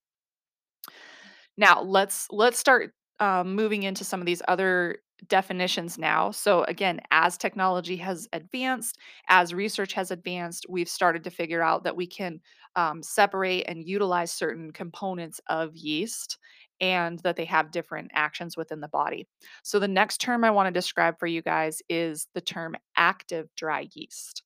Now, 1.57 1.81
let's 1.81 2.27
let's 2.31 2.57
start, 2.59 2.93
um, 3.19 3.55
moving 3.55 3.83
into 3.83 4.03
some 4.03 4.19
of 4.19 4.25
these 4.25 4.41
other 4.47 4.97
definitions 5.27 5.97
now. 5.97 6.31
So 6.31 6.63
again, 6.63 6.99
as 7.11 7.37
technology 7.37 7.97
has 7.97 8.27
advanced, 8.33 8.97
as 9.27 9.53
research 9.53 9.93
has 9.93 10.11
advanced, 10.11 10.65
we've 10.69 10.89
started 10.89 11.23
to 11.23 11.29
figure 11.31 11.61
out 11.61 11.83
that 11.83 11.95
we 11.95 12.07
can, 12.07 12.41
um, 12.75 13.01
separate 13.01 13.63
and 13.67 13.87
utilize 13.87 14.31
certain 14.31 14.71
components 14.71 15.39
of 15.47 15.75
yeast 15.75 16.37
and 16.81 17.19
that 17.19 17.37
they 17.37 17.45
have 17.45 17.71
different 17.71 18.11
actions 18.13 18.57
within 18.57 18.81
the 18.81 18.87
body. 18.89 19.27
So 19.63 19.79
the 19.79 19.87
next 19.87 20.19
term 20.19 20.43
I 20.43 20.51
wanna 20.51 20.71
describe 20.71 21.17
for 21.19 21.27
you 21.27 21.41
guys 21.41 21.81
is 21.89 22.27
the 22.33 22.41
term 22.41 22.75
active 22.97 23.47
dry 23.55 23.87
yeast. 23.93 24.43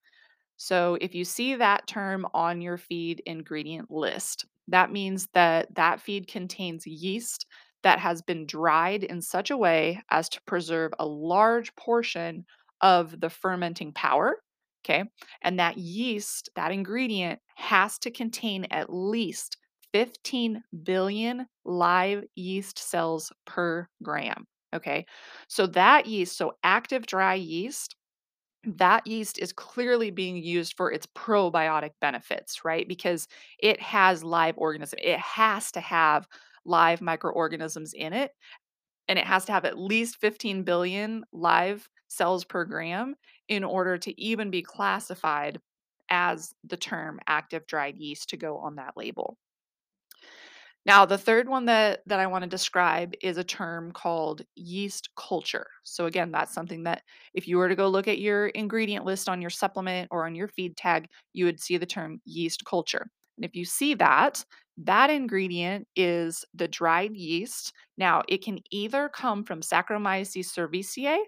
So 0.57 0.97
if 0.99 1.15
you 1.15 1.23
see 1.23 1.55
that 1.55 1.87
term 1.87 2.27
on 2.33 2.61
your 2.61 2.77
feed 2.77 3.21
ingredient 3.25 3.89
list, 3.89 4.45
that 4.67 4.91
means 4.91 5.27
that 5.33 5.73
that 5.75 6.01
feed 6.01 6.27
contains 6.27 6.85
yeast 6.85 7.45
that 7.83 7.99
has 7.99 8.21
been 8.21 8.45
dried 8.45 9.03
in 9.03 9.21
such 9.21 9.51
a 9.51 9.57
way 9.57 10.01
as 10.11 10.29
to 10.29 10.41
preserve 10.43 10.91
a 10.99 11.05
large 11.05 11.75
portion 11.75 12.45
of 12.81 13.19
the 13.19 13.29
fermenting 13.29 13.93
power. 13.93 14.37
Okay. 14.85 15.03
And 15.41 15.59
that 15.59 15.77
yeast, 15.77 16.49
that 16.55 16.71
ingredient, 16.71 17.39
has 17.55 17.99
to 17.99 18.11
contain 18.11 18.65
at 18.71 18.93
least 18.93 19.57
15 19.93 20.63
billion 20.83 21.47
live 21.65 22.23
yeast 22.35 22.79
cells 22.79 23.31
per 23.45 23.87
gram. 24.03 24.45
Okay. 24.73 25.05
So 25.47 25.67
that 25.67 26.05
yeast, 26.05 26.37
so 26.37 26.53
active 26.63 27.05
dry 27.05 27.33
yeast, 27.33 27.95
that 28.65 29.07
yeast 29.07 29.39
is 29.39 29.53
clearly 29.53 30.11
being 30.11 30.37
used 30.37 30.75
for 30.75 30.91
its 30.91 31.07
probiotic 31.07 31.91
benefits, 32.01 32.63
right? 32.65 32.87
Because 32.87 33.27
it 33.59 33.81
has 33.81 34.23
live 34.23 34.55
organism. 34.57 34.99
It 35.01 35.19
has 35.19 35.71
to 35.71 35.79
have 35.79 36.27
live 36.69 37.01
microorganisms 37.01 37.93
in 37.93 38.13
it, 38.13 38.31
and 39.07 39.19
it 39.19 39.25
has 39.25 39.45
to 39.45 39.51
have 39.51 39.65
at 39.65 39.77
least 39.77 40.17
15 40.21 40.63
billion 40.63 41.25
live 41.33 41.89
cells 42.07 42.45
per 42.45 42.65
gram 42.65 43.15
in 43.47 43.63
order 43.63 43.97
to 43.97 44.21
even 44.21 44.51
be 44.51 44.61
classified 44.61 45.59
as 46.09 46.53
the 46.63 46.77
term 46.77 47.19
active 47.27 47.65
dried 47.67 47.97
yeast 47.97 48.29
to 48.29 48.37
go 48.37 48.57
on 48.57 48.75
that 48.75 48.93
label. 48.95 49.37
Now, 50.85 51.05
the 51.05 51.17
third 51.17 51.49
one 51.49 51.65
that 51.65 52.01
that 52.07 52.19
I 52.19 52.27
want 52.27 52.43
to 52.43 52.49
describe 52.49 53.13
is 53.21 53.37
a 53.37 53.43
term 53.43 53.91
called 53.91 54.43
yeast 54.55 55.09
culture. 55.15 55.67
So 55.83 56.05
again, 56.05 56.31
that's 56.31 56.53
something 56.53 56.83
that 56.83 57.03
if 57.33 57.47
you 57.47 57.57
were 57.57 57.69
to 57.69 57.75
go 57.75 57.89
look 57.89 58.07
at 58.07 58.19
your 58.19 58.47
ingredient 58.47 59.05
list 59.05 59.27
on 59.27 59.41
your 59.41 59.49
supplement 59.49 60.07
or 60.09 60.25
on 60.25 60.35
your 60.35 60.47
feed 60.47 60.77
tag, 60.77 61.07
you 61.33 61.45
would 61.45 61.59
see 61.59 61.77
the 61.77 61.85
term 61.85 62.21
yeast 62.25 62.63
culture. 62.65 63.07
And 63.37 63.45
if 63.45 63.55
you 63.55 63.65
see 63.65 63.93
that, 63.95 64.43
that 64.79 65.09
ingredient 65.09 65.87
is 65.95 66.45
the 66.53 66.67
dried 66.67 67.15
yeast. 67.15 67.73
Now, 67.97 68.23
it 68.27 68.43
can 68.43 68.59
either 68.71 69.09
come 69.09 69.43
from 69.43 69.61
Saccharomyces 69.61 70.47
cerevisiae 70.47 71.19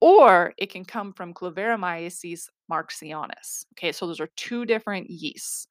or 0.00 0.52
it 0.58 0.70
can 0.70 0.84
come 0.84 1.12
from 1.12 1.32
Kluyveromyces 1.34 2.48
marxianus. 2.70 3.64
Okay, 3.74 3.92
so 3.92 4.06
those 4.06 4.20
are 4.20 4.28
two 4.36 4.66
different 4.66 5.08
yeasts. 5.10 5.68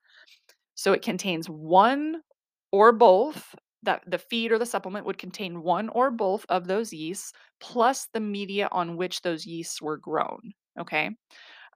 So 0.76 0.94
it 0.94 1.02
contains 1.02 1.48
one 1.50 2.22
or 2.72 2.92
both 2.92 3.56
that 3.84 4.04
the 4.08 4.18
feed 4.18 4.52
or 4.52 4.58
the 4.60 4.66
supplement 4.66 5.06
would 5.06 5.18
contain 5.18 5.62
one 5.62 5.90
or 5.90 6.12
both 6.12 6.46
of 6.50 6.68
those 6.68 6.92
yeasts 6.92 7.34
plus 7.60 8.08
the 8.14 8.20
media 8.20 8.68
on 8.72 8.98
which 8.98 9.22
those 9.22 9.46
yeasts 9.46 9.82
were 9.82 9.98
grown 9.98 10.40
okay 10.80 11.12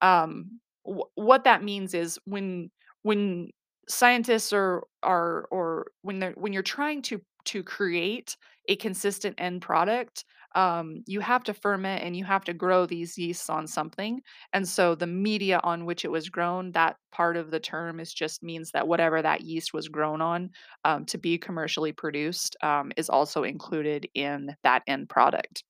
um, 0.02 0.60
wh- 0.86 1.10
what 1.16 1.44
that 1.46 1.64
means 1.64 1.94
is 1.94 2.20
when 2.26 2.72
when 3.04 3.50
scientists 3.90 4.54
are 4.54 4.84
are 5.04 5.48
or 5.52 5.88
when 6.02 6.20
they're 6.20 6.34
when 6.34 6.54
you're 6.54 6.64
trying 6.64 7.02
to 7.04 7.22
to 7.46 7.64
create 7.64 8.38
a 8.68 8.76
consistent 8.76 9.36
end 9.40 9.62
product, 9.62 10.26
um, 10.56 11.04
you 11.08 11.20
have 11.22 11.44
to 11.44 11.54
ferment 11.54 12.04
and 12.04 12.16
you 12.16 12.24
have 12.26 12.44
to 12.46 12.54
grow 12.54 12.86
these 12.86 13.18
yeasts 13.18 13.50
on 13.50 13.66
something. 13.68 14.22
And 14.54 14.68
so 14.68 14.94
the 14.96 15.08
media 15.08 15.60
on 15.64 15.86
which 15.86 16.06
it 16.06 16.12
was 16.12 16.30
grown, 16.30 16.72
that 16.74 16.98
part 17.12 17.38
of 17.38 17.50
the 17.52 17.60
term 17.60 18.00
is 18.00 18.14
just 18.14 18.44
means 18.44 18.72
that 18.72 18.88
whatever 18.88 19.22
that 19.22 19.42
yeast 19.42 19.74
was 19.74 19.88
grown 19.88 20.22
on 20.22 20.52
um, 20.86 21.06
to 21.06 21.18
be 21.18 21.38
commercially 21.38 21.92
produced 21.94 22.56
um, 22.62 22.92
is 22.98 23.10
also 23.10 23.44
included 23.44 24.08
in 24.14 24.56
that 24.64 24.84
end 24.88 25.10
product. 25.10 25.64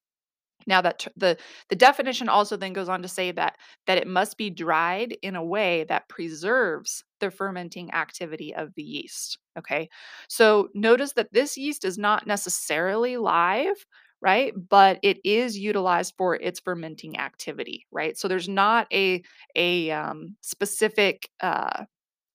Now 0.68 0.82
that 0.82 1.08
the 1.16 1.38
the 1.70 1.76
definition 1.76 2.30
also 2.30 2.56
then 2.58 2.74
goes 2.74 2.90
on 2.90 3.02
to 3.02 3.08
say 3.08 3.32
that 3.32 3.58
that 3.88 3.98
it 3.98 4.08
must 4.08 4.38
be 4.38 4.50
dried 4.50 5.18
in 5.22 5.36
a 5.36 5.44
way 5.44 5.86
that 5.86 6.10
preserves 6.10 7.04
the 7.20 7.32
fermenting 7.32 7.94
activity 7.94 8.54
of 8.56 8.74
the 8.76 8.84
yeast, 8.84 9.40
okay? 9.58 9.90
So 10.28 10.70
notice 10.74 11.14
that 11.14 11.34
this 11.34 11.58
yeast 11.58 11.86
is 11.86 11.98
not 11.98 12.28
necessarily 12.28 13.18
live, 13.18 13.76
right? 14.22 14.54
But 14.70 15.00
it 15.04 15.20
is 15.24 15.58
utilized 15.58 16.14
for 16.18 16.36
its 16.36 16.60
fermenting 16.60 17.18
activity, 17.18 17.86
right? 17.92 18.18
So 18.18 18.28
there's 18.28 18.50
not 18.50 18.88
a 18.94 19.24
a, 19.56 19.92
um, 19.92 20.36
specific, 20.42 21.30
uh 21.42 21.86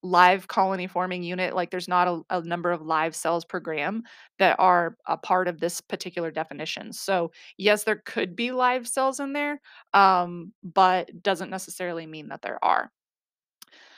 live 0.04 0.46
colony 0.48 0.86
forming 0.86 1.22
unit, 1.22 1.54
like 1.54 1.70
there's 1.70 1.88
not 1.88 2.06
a, 2.06 2.20
a 2.30 2.42
number 2.42 2.70
of 2.70 2.82
live 2.82 3.16
cells 3.16 3.44
per 3.44 3.58
gram 3.58 4.02
that 4.38 4.56
are 4.60 4.96
a 5.06 5.16
part 5.16 5.48
of 5.48 5.58
this 5.60 5.80
particular 5.80 6.30
definition. 6.30 6.92
So, 6.92 7.32
yes, 7.56 7.84
there 7.84 8.02
could 8.04 8.36
be 8.36 8.52
live 8.52 8.86
cells 8.86 9.18
in 9.18 9.32
there, 9.32 9.60
um, 9.94 10.52
but 10.62 11.22
doesn't 11.22 11.50
necessarily 11.50 12.06
mean 12.06 12.28
that 12.28 12.42
there 12.42 12.62
are. 12.62 12.90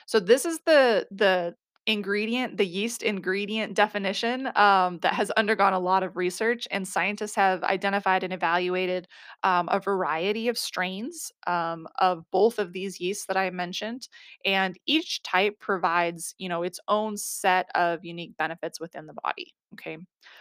So 0.06 0.20
this 0.20 0.44
is 0.44 0.60
the 0.64 1.06
the 1.10 1.54
ingredient, 1.86 2.56
the 2.56 2.66
yeast 2.66 3.02
ingredient 3.02 3.74
definition 3.74 4.50
um, 4.56 4.98
that 5.02 5.14
has 5.14 5.30
undergone 5.32 5.72
a 5.72 5.78
lot 5.78 6.02
of 6.02 6.16
research, 6.16 6.66
and 6.70 6.86
scientists 6.86 7.34
have 7.36 7.62
identified 7.64 8.24
and 8.24 8.32
evaluated 8.32 9.06
um, 9.44 9.68
a 9.70 9.78
variety 9.80 10.48
of 10.48 10.58
strains 10.58 11.30
um, 11.46 11.86
of 11.98 12.24
both 12.32 12.58
of 12.58 12.72
these 12.72 13.00
yeasts 13.00 13.26
that 13.26 13.36
I 13.36 13.50
mentioned, 13.50 14.08
and 14.44 14.76
each 14.86 15.22
type 15.22 15.58
provides, 15.60 16.34
you 16.38 16.48
know, 16.48 16.62
its 16.62 16.80
own 16.88 17.16
set 17.16 17.68
of 17.74 18.04
unique 18.04 18.36
benefits 18.36 18.80
within 18.80 19.06
the 19.06 19.14
body. 19.14 19.54
Okay. 19.78 19.98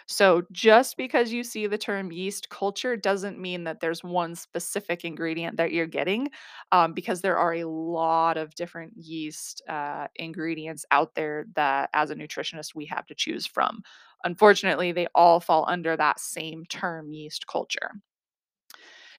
So 0.07 0.43
just 0.51 0.95
because 0.97 1.31
you 1.33 1.43
see 1.43 1.67
the 1.67 1.77
term 1.77 2.11
yeast 2.11 2.49
culture 2.49 2.95
doesn't 2.95 3.39
mean 3.39 3.65
that 3.65 3.81
there's 3.81 4.03
one 4.03 4.35
specific 4.35 5.03
ingredient 5.03 5.57
that 5.57 5.73
you're 5.73 5.87
getting 5.87 6.29
um, 6.71 6.93
because 6.93 7.21
there 7.21 7.37
are 7.37 7.53
a 7.55 7.65
lot 7.65 8.37
of 8.37 8.55
different 8.55 8.93
yeast 8.95 9.61
uh, 9.67 10.07
ingredients 10.15 10.85
out 10.91 11.15
there 11.15 11.45
that, 11.55 11.89
as 11.93 12.11
a 12.11 12.15
nutritionist, 12.15 12.75
we 12.75 12.85
have 12.85 13.05
to 13.07 13.15
choose 13.15 13.45
from. 13.45 13.81
Unfortunately, 14.23 14.91
they 14.93 15.07
all 15.13 15.39
fall 15.41 15.65
under 15.67 15.97
that 15.97 16.19
same 16.19 16.65
term, 16.67 17.11
yeast 17.11 17.45
culture. 17.47 17.91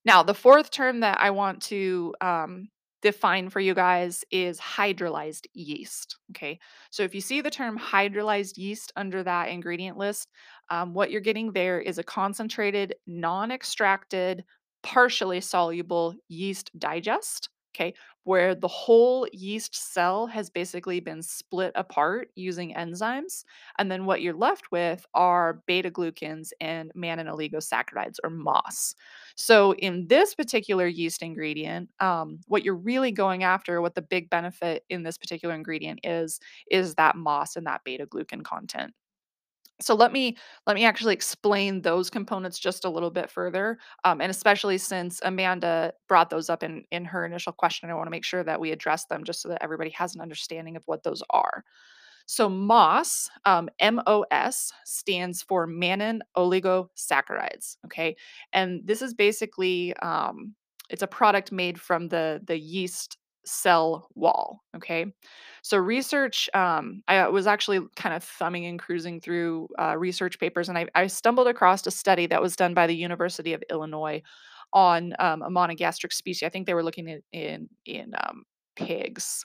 Now, 0.04 0.22
the 0.22 0.34
fourth 0.34 0.70
term 0.70 1.00
that 1.00 1.20
I 1.20 1.30
want 1.30 1.62
to 1.64 2.14
um, 2.20 2.68
define 3.02 3.48
for 3.50 3.60
you 3.60 3.74
guys 3.74 4.24
is 4.30 4.58
hydrolyzed 4.58 5.46
yeast. 5.54 6.16
Okay, 6.30 6.58
so 6.90 7.02
if 7.02 7.14
you 7.14 7.20
see 7.20 7.40
the 7.40 7.50
term 7.50 7.78
hydrolyzed 7.78 8.56
yeast 8.56 8.92
under 8.96 9.22
that 9.22 9.48
ingredient 9.48 9.96
list, 9.96 10.30
um, 10.70 10.94
what 10.94 11.10
you're 11.10 11.20
getting 11.20 11.52
there 11.52 11.80
is 11.80 11.98
a 11.98 12.02
concentrated, 12.02 12.94
non 13.06 13.50
extracted, 13.50 14.44
partially 14.82 15.40
soluble 15.40 16.14
yeast 16.28 16.70
digest. 16.78 17.48
Okay, 17.76 17.92
where 18.24 18.54
the 18.54 18.68
whole 18.68 19.28
yeast 19.32 19.74
cell 19.76 20.26
has 20.26 20.48
basically 20.48 20.98
been 20.98 21.22
split 21.22 21.72
apart 21.74 22.30
using 22.34 22.72
enzymes. 22.74 23.44
And 23.78 23.90
then 23.92 24.06
what 24.06 24.22
you're 24.22 24.34
left 24.34 24.72
with 24.72 25.04
are 25.12 25.62
beta 25.66 25.90
glucans 25.90 26.52
and 26.58 26.90
mannan 26.94 27.26
oligosaccharides 27.26 28.16
or 28.24 28.30
MOS. 28.30 28.94
So 29.36 29.74
in 29.74 30.08
this 30.08 30.34
particular 30.34 30.86
yeast 30.86 31.22
ingredient, 31.22 31.90
um, 32.00 32.40
what 32.46 32.64
you're 32.64 32.74
really 32.74 33.12
going 33.12 33.44
after, 33.44 33.82
what 33.82 33.94
the 33.94 34.02
big 34.02 34.30
benefit 34.30 34.84
in 34.88 35.02
this 35.02 35.18
particular 35.18 35.54
ingredient 35.54 36.00
is, 36.02 36.40
is 36.70 36.94
that 36.94 37.16
MOS 37.16 37.56
and 37.56 37.66
that 37.66 37.82
beta 37.84 38.06
glucan 38.06 38.42
content. 38.42 38.94
So 39.80 39.94
let 39.94 40.10
me 40.12 40.36
let 40.66 40.74
me 40.74 40.84
actually 40.84 41.12
explain 41.12 41.82
those 41.82 42.08
components 42.08 42.58
just 42.58 42.84
a 42.86 42.90
little 42.90 43.10
bit 43.10 43.30
further, 43.30 43.78
um, 44.04 44.22
and 44.22 44.30
especially 44.30 44.78
since 44.78 45.20
Amanda 45.22 45.92
brought 46.08 46.30
those 46.30 46.48
up 46.48 46.62
in 46.62 46.84
in 46.90 47.04
her 47.04 47.26
initial 47.26 47.52
question, 47.52 47.90
I 47.90 47.94
want 47.94 48.06
to 48.06 48.10
make 48.10 48.24
sure 48.24 48.42
that 48.42 48.58
we 48.60 48.72
address 48.72 49.04
them 49.06 49.22
just 49.24 49.42
so 49.42 49.48
that 49.50 49.62
everybody 49.62 49.90
has 49.90 50.14
an 50.14 50.22
understanding 50.22 50.76
of 50.76 50.82
what 50.86 51.02
those 51.02 51.22
are. 51.30 51.62
So 52.26 52.48
MOS, 52.48 53.30
um, 53.44 53.68
M-O-S, 53.78 54.72
stands 54.84 55.42
for 55.42 55.66
mannan 55.66 56.22
oligosaccharides. 56.36 57.76
Okay, 57.86 58.16
and 58.52 58.80
this 58.84 59.02
is 59.02 59.14
basically 59.14 59.94
um, 59.98 60.54
it's 60.90 61.02
a 61.02 61.06
product 61.06 61.52
made 61.52 61.80
from 61.80 62.08
the 62.08 62.40
the 62.46 62.58
yeast 62.58 63.18
cell 63.46 64.08
wall. 64.14 64.60
Okay, 64.76 65.06
so 65.62 65.78
research. 65.78 66.48
Um, 66.54 67.02
I 67.08 67.28
was 67.28 67.46
actually 67.46 67.80
kind 67.96 68.14
of 68.14 68.24
thumbing 68.24 68.66
and 68.66 68.78
cruising 68.78 69.20
through 69.20 69.68
uh, 69.78 69.96
research 69.96 70.38
papers, 70.38 70.68
and 70.68 70.78
I, 70.78 70.86
I 70.94 71.06
stumbled 71.06 71.48
across 71.48 71.86
a 71.86 71.90
study 71.90 72.26
that 72.26 72.42
was 72.42 72.56
done 72.56 72.74
by 72.74 72.86
the 72.86 72.96
University 72.96 73.52
of 73.52 73.62
Illinois 73.70 74.22
on 74.72 75.14
um, 75.18 75.42
a 75.42 75.50
monogastric 75.50 76.12
species. 76.12 76.46
I 76.46 76.50
think 76.50 76.66
they 76.66 76.74
were 76.74 76.82
looking 76.82 77.10
at 77.10 77.20
in 77.32 77.68
in 77.84 78.12
um, 78.18 78.44
pigs 78.76 79.44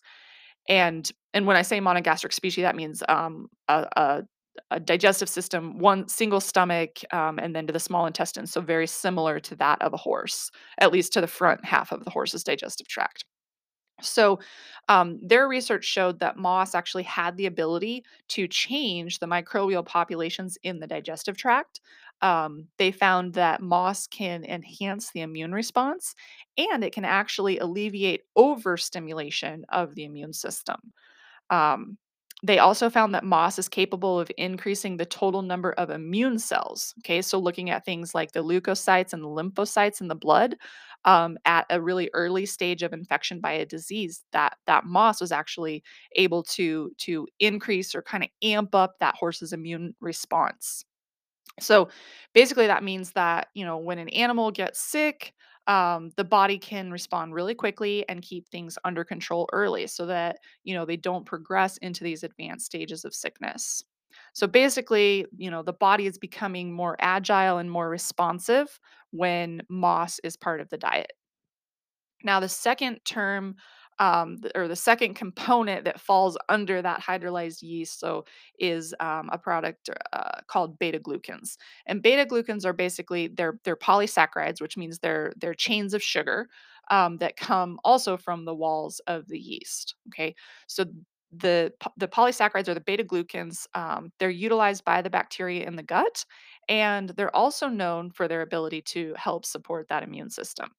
and 0.68 1.10
and 1.34 1.48
when 1.48 1.58
I 1.58 1.62
say 1.62 1.80
monogastric 1.80 2.34
species, 2.34 2.64
that 2.64 2.76
means 2.76 3.04
um, 3.08 3.48
a, 3.68 3.88
a, 3.96 4.24
a 4.72 4.80
digestive 4.80 5.30
system, 5.30 5.80
one 5.80 6.08
single 6.10 6.42
stomach, 6.42 7.00
um, 7.14 7.40
and 7.40 7.56
then 7.56 7.68
to 7.68 7.74
the 7.74 7.80
small 7.80 8.06
intestine. 8.06 8.46
So 8.48 8.62
very 8.62 8.88
similar 8.88 9.40
to 9.40 9.56
that 9.58 9.82
of 9.82 9.94
a 9.94 9.98
horse, 9.98 10.52
at 10.80 10.92
least 10.92 11.14
to 11.14 11.22
the 11.22 11.28
front 11.28 11.66
half 11.66 11.92
of 11.92 12.04
the 12.04 12.12
horse's 12.12 12.44
digestive 12.44 12.88
tract. 12.88 13.26
So, 14.02 14.40
um, 14.90 15.20
their 15.22 15.48
research 15.48 15.86
showed 15.86 16.20
that 16.20 16.38
MOS 16.38 16.76
actually 16.76 17.04
had 17.04 17.38
the 17.38 17.46
ability 17.46 18.04
to 18.30 18.48
change 18.48 19.20
the 19.20 19.26
microbial 19.28 19.86
populations 19.86 20.58
in 20.64 20.80
the 20.80 20.88
digestive 20.88 21.38
tract. 21.38 21.82
Um, 22.22 22.68
they 22.78 22.92
found 22.92 23.34
that 23.34 23.62
MOS 23.62 24.08
can 24.08 24.44
enhance 24.46 25.12
the 25.12 25.22
immune 25.22 25.54
response 25.54 26.16
and 26.58 26.84
it 26.84 26.94
can 26.94 27.06
actually 27.06 27.58
alleviate 27.60 28.24
overstimulation 28.36 29.66
of 29.70 29.96
the 29.96 30.06
immune 30.06 30.34
system. 30.34 30.94
Um, 31.50 31.98
they 32.44 32.58
also 32.58 32.90
found 32.90 33.14
that 33.14 33.24
MOS 33.24 33.60
is 33.60 33.70
capable 33.70 34.20
of 34.20 34.32
increasing 34.38 34.98
the 34.98 35.06
total 35.06 35.44
number 35.44 35.74
of 35.74 35.92
immune 35.92 36.40
cells. 36.40 36.94
Okay, 37.00 37.22
so 37.22 37.38
looking 37.38 37.70
at 37.70 37.86
things 37.86 38.16
like 38.16 38.32
the 38.32 38.44
leukocytes 38.44 39.14
and 39.14 39.24
the 39.24 39.28
lymphocytes 39.28 40.02
in 40.02 40.08
the 40.08 40.16
blood 40.16 40.56
um, 41.06 41.38
at 41.46 41.66
a 41.70 41.82
really 41.82 42.10
early 42.14 42.46
stage 42.46 42.84
of 42.84 42.94
infection 42.94 43.40
by 43.42 43.54
a 43.54 43.66
disease, 43.66 44.24
that 44.34 44.58
that 44.68 44.86
MOS 44.86 45.22
was 45.22 45.32
actually 45.32 45.84
able 46.16 46.44
to 46.44 46.92
to 47.00 47.28
increase 47.40 47.96
or 47.96 48.02
kind 48.02 48.24
of 48.24 48.30
amp 48.44 48.76
up 48.76 49.00
that 49.00 49.16
horse's 49.16 49.54
immune 49.54 49.96
response. 50.02 50.86
So 51.60 51.90
basically, 52.34 52.68
that 52.68 52.84
means 52.84 53.12
that, 53.12 53.48
you 53.54 53.66
know, 53.66 53.78
when 53.78 54.00
an 54.00 54.10
animal 54.10 54.52
gets 54.52 54.80
sick, 54.80 55.34
um, 55.68 56.12
the 56.18 56.24
body 56.24 56.58
can 56.58 56.92
respond 56.92 57.34
really 57.34 57.54
quickly 57.54 58.08
and 58.10 58.22
keep 58.22 58.48
things 58.50 58.78
under 58.84 59.04
control 59.04 59.48
early 59.54 59.86
so 59.88 60.06
that, 60.08 60.38
you 60.64 60.74
know, 60.74 60.86
they 60.86 60.98
don't 60.98 61.26
progress 61.26 61.78
into 61.78 62.04
these 62.04 62.24
advanced 62.24 62.66
stages 62.66 63.06
of 63.06 63.14
sickness. 63.14 63.84
So 64.34 64.48
basically, 64.48 65.26
you 65.38 65.52
know, 65.52 65.64
the 65.64 65.74
body 65.74 66.08
is 66.08 66.18
becoming 66.18 66.72
more 66.72 66.96
agile 67.00 67.58
and 67.58 67.70
more 67.70 67.90
responsive 67.90 68.80
when 69.12 69.62
MOS 69.70 70.20
is 70.24 70.38
part 70.38 70.62
of 70.62 70.70
the 70.70 70.78
diet. 70.78 71.14
Now, 72.24 72.40
the 72.40 72.50
second 72.50 73.00
term, 73.06 73.56
um, 74.00 74.38
or 74.56 74.68
the 74.68 74.76
second 74.76 75.16
component 75.16 75.86
that 75.86 76.00
falls 76.00 76.38
under 76.50 76.82
that 76.82 77.02
hydrolyzed 77.02 77.62
yeast, 77.62 78.00
so 78.00 78.26
is 78.60 78.94
um, 79.00 79.30
a 79.32 79.38
product 79.38 79.90
uh, 80.14 80.42
called 80.48 80.80
beta 80.80 81.00
glucans. 81.00 81.58
And 81.86 82.02
beta 82.02 82.26
glucans 82.26 82.66
are 82.66 82.74
basically 82.74 83.28
they're 83.28 83.60
they're 83.64 83.76
polysaccharides, 83.76 84.62
which 84.62 84.78
means 84.78 85.00
they're 85.00 85.34
they're 85.38 85.54
chains 85.54 85.94
of 85.94 86.02
sugar 86.04 86.48
um, 86.90 87.18
that 87.18 87.38
come 87.38 87.80
also 87.84 88.18
from 88.18 88.46
the 88.46 88.56
walls 88.56 89.02
of 89.08 89.28
the 89.28 89.40
yeast. 89.40 89.96
Okay, 90.10 90.36
so 90.68 90.86
the 91.32 91.72
the 91.98 92.08
polysaccharides 92.08 92.68
or 92.68 92.74
the 92.74 92.82
beta 92.82 93.04
glucans 93.04 93.68
um, 93.74 94.12
they're 94.20 94.30
utilized 94.30 94.84
by 94.84 95.02
the 95.02 95.10
bacteria 95.10 95.66
in 95.66 95.76
the 95.76 95.84
gut 95.84 96.26
and 96.68 97.10
they're 97.12 97.36
also 97.36 97.68
known 97.68 98.12
for 98.12 98.28
their 98.28 98.42
ability 98.42 98.82
to 98.82 99.14
help 99.18 99.46
support 99.46 99.88
that 99.88 100.04
immune 100.04 100.30
system 100.30 100.70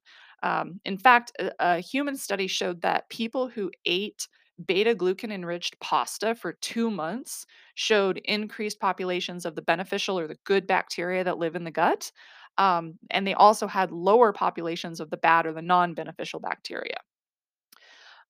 um, 0.43 0.81
in 0.85 0.99
fact, 0.99 1.33
a, 1.39 1.53
a 1.61 1.79
human 1.79 2.17
study 2.17 2.47
showed 2.47 2.83
that 2.83 3.09
people 3.09 3.49
who 3.49 3.71
ate 3.87 4.29
beta 4.67 4.95
glucan 4.95 5.33
enriched 5.33 5.79
pasta 5.81 6.35
for 6.35 6.53
two 6.53 6.91
months 6.91 7.47
showed 7.75 8.21
increased 8.25 8.79
populations 8.81 9.45
of 9.45 9.55
the 9.55 9.63
beneficial 9.63 10.19
or 10.19 10.27
the 10.27 10.37
good 10.45 10.67
bacteria 10.67 11.25
that 11.25 11.39
live 11.39 11.57
in 11.57 11.65
the 11.65 11.71
gut. 11.71 12.13
Um, 12.59 12.95
and 13.11 13.27
they 13.27 13.35
also 13.35 13.67
had 13.67 13.91
lower 13.91 14.33
populations 14.33 15.01
of 15.01 15.11
the 15.11 15.17
bad 15.17 15.47
or 15.47 15.53
the 15.53 15.63
non 15.63 15.95
beneficial 15.95 16.39
bacteria. 16.39 16.99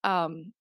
Um, 0.04 0.52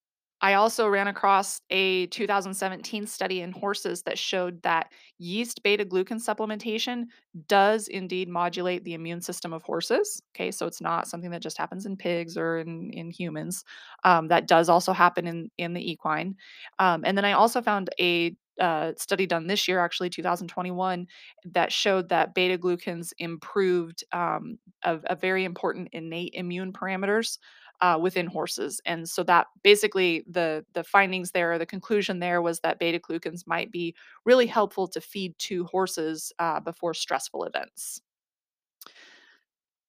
I 0.41 0.55
also 0.55 0.87
ran 0.87 1.07
across 1.07 1.61
a 1.69 2.07
2017 2.07 3.05
study 3.05 3.41
in 3.41 3.51
horses 3.51 4.01
that 4.03 4.17
showed 4.17 4.61
that 4.63 4.91
yeast 5.19 5.61
beta 5.61 5.85
glucan 5.85 6.19
supplementation 6.19 7.05
does 7.47 7.87
indeed 7.87 8.27
modulate 8.27 8.83
the 8.83 8.95
immune 8.95 9.21
system 9.21 9.53
of 9.53 9.61
horses. 9.61 10.21
Okay, 10.35 10.49
so 10.49 10.65
it's 10.65 10.81
not 10.81 11.07
something 11.07 11.29
that 11.31 11.43
just 11.43 11.59
happens 11.59 11.85
in 11.85 11.95
pigs 11.95 12.37
or 12.37 12.57
in, 12.59 12.89
in 12.91 13.11
humans. 13.11 13.63
Um, 14.03 14.27
that 14.29 14.47
does 14.47 14.67
also 14.67 14.93
happen 14.93 15.27
in, 15.27 15.51
in 15.59 15.73
the 15.73 15.91
equine. 15.91 16.35
Um, 16.79 17.03
and 17.05 17.15
then 17.15 17.25
I 17.25 17.33
also 17.33 17.61
found 17.61 17.91
a 17.99 18.35
uh, 18.59 18.93
study 18.97 19.25
done 19.25 19.47
this 19.47 19.67
year, 19.67 19.79
actually 19.79 20.09
2021, 20.09 21.07
that 21.45 21.71
showed 21.71 22.09
that 22.09 22.33
beta 22.33 22.57
glucans 22.57 23.13
improved 23.17 24.03
um, 24.11 24.57
a, 24.83 24.99
a 25.05 25.15
very 25.15 25.45
important 25.45 25.89
innate 25.93 26.33
immune 26.35 26.73
parameters 26.73 27.37
uh, 27.81 27.97
within 28.01 28.27
horses. 28.27 28.79
And 28.85 29.07
so 29.09 29.23
that 29.23 29.47
basically 29.63 30.23
the 30.27 30.65
the 30.73 30.83
findings 30.83 31.31
there, 31.31 31.57
the 31.57 31.65
conclusion 31.65 32.19
there 32.19 32.41
was 32.41 32.59
that 32.61 32.79
beta 32.79 32.99
glucans 32.99 33.47
might 33.47 33.71
be 33.71 33.95
really 34.25 34.47
helpful 34.47 34.87
to 34.89 35.01
feed 35.01 35.37
to 35.39 35.65
horses 35.65 36.31
uh, 36.39 36.59
before 36.59 36.93
stressful 36.93 37.43
events. 37.43 38.01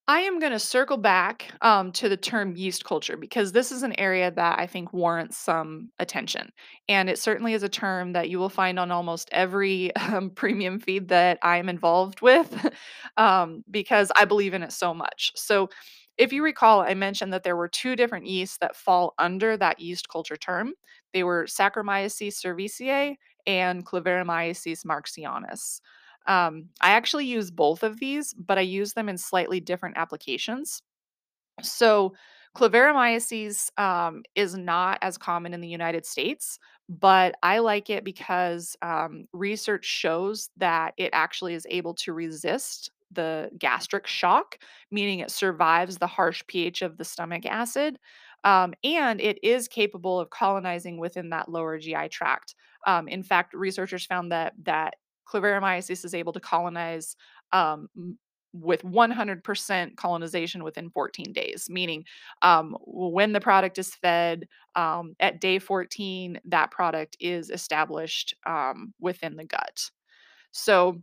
I 0.08 0.20
am 0.20 0.40
going 0.40 0.52
to 0.52 0.58
circle 0.58 0.96
back 0.96 1.52
um, 1.62 1.92
to 1.92 2.08
the 2.08 2.16
term 2.16 2.56
yeast 2.56 2.84
culture 2.84 3.16
because 3.16 3.52
this 3.52 3.70
is 3.70 3.84
an 3.84 3.98
area 4.00 4.32
that 4.32 4.58
I 4.58 4.66
think 4.66 4.92
warrants 4.92 5.36
some 5.36 5.90
attention. 6.00 6.50
And 6.88 7.08
it 7.08 7.20
certainly 7.20 7.54
is 7.54 7.62
a 7.62 7.68
term 7.68 8.12
that 8.14 8.28
you 8.28 8.40
will 8.40 8.48
find 8.48 8.80
on 8.80 8.90
almost 8.90 9.28
every 9.30 9.94
um, 9.96 10.30
premium 10.30 10.80
feed 10.80 11.08
that 11.08 11.38
I 11.42 11.58
am 11.58 11.68
involved 11.68 12.20
with 12.20 12.68
um, 13.16 13.62
because 13.70 14.10
I 14.16 14.24
believe 14.24 14.54
in 14.54 14.64
it 14.64 14.72
so 14.72 14.92
much. 14.92 15.32
So, 15.36 15.70
if 16.18 16.32
you 16.32 16.42
recall, 16.42 16.80
I 16.82 16.94
mentioned 16.94 17.32
that 17.32 17.42
there 17.42 17.56
were 17.56 17.68
two 17.68 17.96
different 17.96 18.26
yeasts 18.26 18.58
that 18.58 18.76
fall 18.76 19.14
under 19.18 19.56
that 19.56 19.80
yeast 19.80 20.08
culture 20.08 20.36
term. 20.36 20.74
They 21.12 21.24
were 21.24 21.44
Saccharomyces 21.44 22.34
cerevisiae 22.42 23.16
and 23.46 23.84
Kluyveromyces 23.86 24.84
marxianus. 24.84 25.80
Um, 26.26 26.68
I 26.80 26.90
actually 26.92 27.26
use 27.26 27.50
both 27.50 27.82
of 27.82 27.98
these, 27.98 28.34
but 28.34 28.58
I 28.58 28.62
use 28.62 28.92
them 28.92 29.08
in 29.08 29.18
slightly 29.18 29.60
different 29.60 29.96
applications. 29.96 30.82
So, 31.62 32.14
Kluyveromyces 32.56 33.70
um, 33.80 34.22
is 34.34 34.54
not 34.54 34.98
as 35.00 35.16
common 35.16 35.54
in 35.54 35.62
the 35.62 35.68
United 35.68 36.04
States, 36.04 36.58
but 36.88 37.34
I 37.42 37.58
like 37.60 37.88
it 37.88 38.04
because 38.04 38.76
um, 38.82 39.26
research 39.32 39.86
shows 39.86 40.50
that 40.58 40.92
it 40.98 41.10
actually 41.14 41.54
is 41.54 41.66
able 41.70 41.94
to 41.94 42.12
resist 42.12 42.90
the 43.14 43.50
gastric 43.58 44.06
shock, 44.06 44.58
meaning 44.90 45.20
it 45.20 45.30
survives 45.30 45.98
the 45.98 46.06
harsh 46.06 46.42
pH 46.46 46.82
of 46.82 46.96
the 46.96 47.04
stomach 47.04 47.46
acid. 47.46 47.98
Um, 48.44 48.74
and 48.82 49.20
it 49.20 49.38
is 49.42 49.68
capable 49.68 50.18
of 50.18 50.30
colonizing 50.30 50.98
within 50.98 51.30
that 51.30 51.48
lower 51.48 51.78
GI 51.78 52.08
tract. 52.08 52.54
Um, 52.86 53.06
in 53.08 53.22
fact, 53.22 53.54
researchers 53.54 54.04
found 54.04 54.32
that 54.32 54.54
that 54.64 54.96
Kluyveromyces 55.28 56.04
is 56.04 56.14
able 56.14 56.32
to 56.32 56.40
colonize 56.40 57.16
um, 57.52 57.88
with 58.52 58.82
100% 58.82 59.96
colonization 59.96 60.62
within 60.62 60.90
14 60.90 61.32
days, 61.32 61.68
meaning 61.70 62.04
um, 62.42 62.76
when 62.82 63.32
the 63.32 63.40
product 63.40 63.78
is 63.78 63.94
fed 63.94 64.46
um, 64.74 65.14
at 65.20 65.40
day 65.40 65.58
14, 65.58 66.38
that 66.44 66.70
product 66.70 67.16
is 67.18 67.50
established 67.50 68.34
um, 68.46 68.92
within 69.00 69.36
the 69.36 69.44
gut. 69.44 69.90
So, 70.50 71.00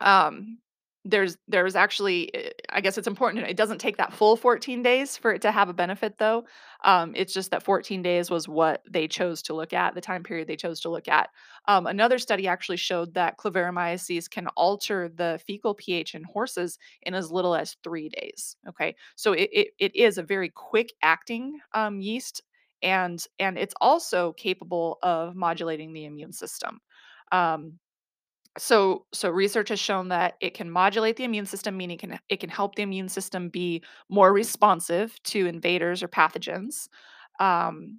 um, 0.00 0.58
there's 1.04 1.36
there's 1.48 1.76
actually 1.76 2.34
eh, 2.34 2.50
I 2.70 2.80
guess 2.80 2.96
it's 2.96 3.06
important 3.06 3.46
it 3.46 3.56
doesn't 3.56 3.78
take 3.78 3.98
that 3.98 4.12
full 4.12 4.36
14 4.36 4.82
days 4.82 5.16
for 5.16 5.32
it 5.32 5.42
to 5.42 5.52
have 5.52 5.68
a 5.68 5.74
benefit 5.74 6.18
though. 6.18 6.44
Um, 6.82 7.12
it's 7.14 7.34
just 7.34 7.50
that 7.50 7.62
14 7.62 8.02
days 8.02 8.30
was 8.30 8.48
what 8.48 8.82
they 8.90 9.06
chose 9.06 9.42
to 9.42 9.54
look 9.54 9.72
at, 9.72 9.94
the 9.94 10.00
time 10.00 10.22
period 10.22 10.48
they 10.48 10.56
chose 10.56 10.80
to 10.80 10.88
look 10.90 11.08
at. 11.08 11.28
Um, 11.68 11.86
another 11.86 12.18
study 12.18 12.48
actually 12.48 12.78
showed 12.78 13.14
that 13.14 13.36
Kluyveromyces 13.38 14.30
can 14.30 14.46
alter 14.56 15.10
the 15.14 15.40
fecal 15.46 15.74
pH 15.74 16.14
in 16.14 16.24
horses 16.24 16.78
in 17.02 17.14
as 17.14 17.30
little 17.30 17.54
as 17.54 17.76
three 17.84 18.08
days. 18.08 18.56
Okay, 18.68 18.96
so 19.14 19.32
it 19.32 19.50
it, 19.52 19.68
it 19.78 19.96
is 19.96 20.18
a 20.18 20.22
very 20.22 20.48
quick 20.48 20.92
acting 21.02 21.58
um, 21.74 22.00
yeast, 22.00 22.42
and 22.82 23.24
and 23.38 23.58
it's 23.58 23.74
also 23.80 24.32
capable 24.32 24.98
of 25.02 25.36
modulating 25.36 25.92
the 25.92 26.06
immune 26.06 26.32
system. 26.32 26.80
Um, 27.32 27.78
so 28.58 29.04
so 29.12 29.30
research 29.30 29.68
has 29.68 29.80
shown 29.80 30.08
that 30.08 30.34
it 30.40 30.54
can 30.54 30.70
modulate 30.70 31.16
the 31.16 31.24
immune 31.24 31.46
system 31.46 31.76
meaning 31.76 31.96
it 31.96 32.00
can 32.00 32.20
it 32.28 32.40
can 32.40 32.50
help 32.50 32.74
the 32.76 32.82
immune 32.82 33.08
system 33.08 33.48
be 33.48 33.82
more 34.08 34.32
responsive 34.32 35.20
to 35.24 35.46
invaders 35.46 36.02
or 36.02 36.08
pathogens 36.08 36.88
um, 37.40 37.98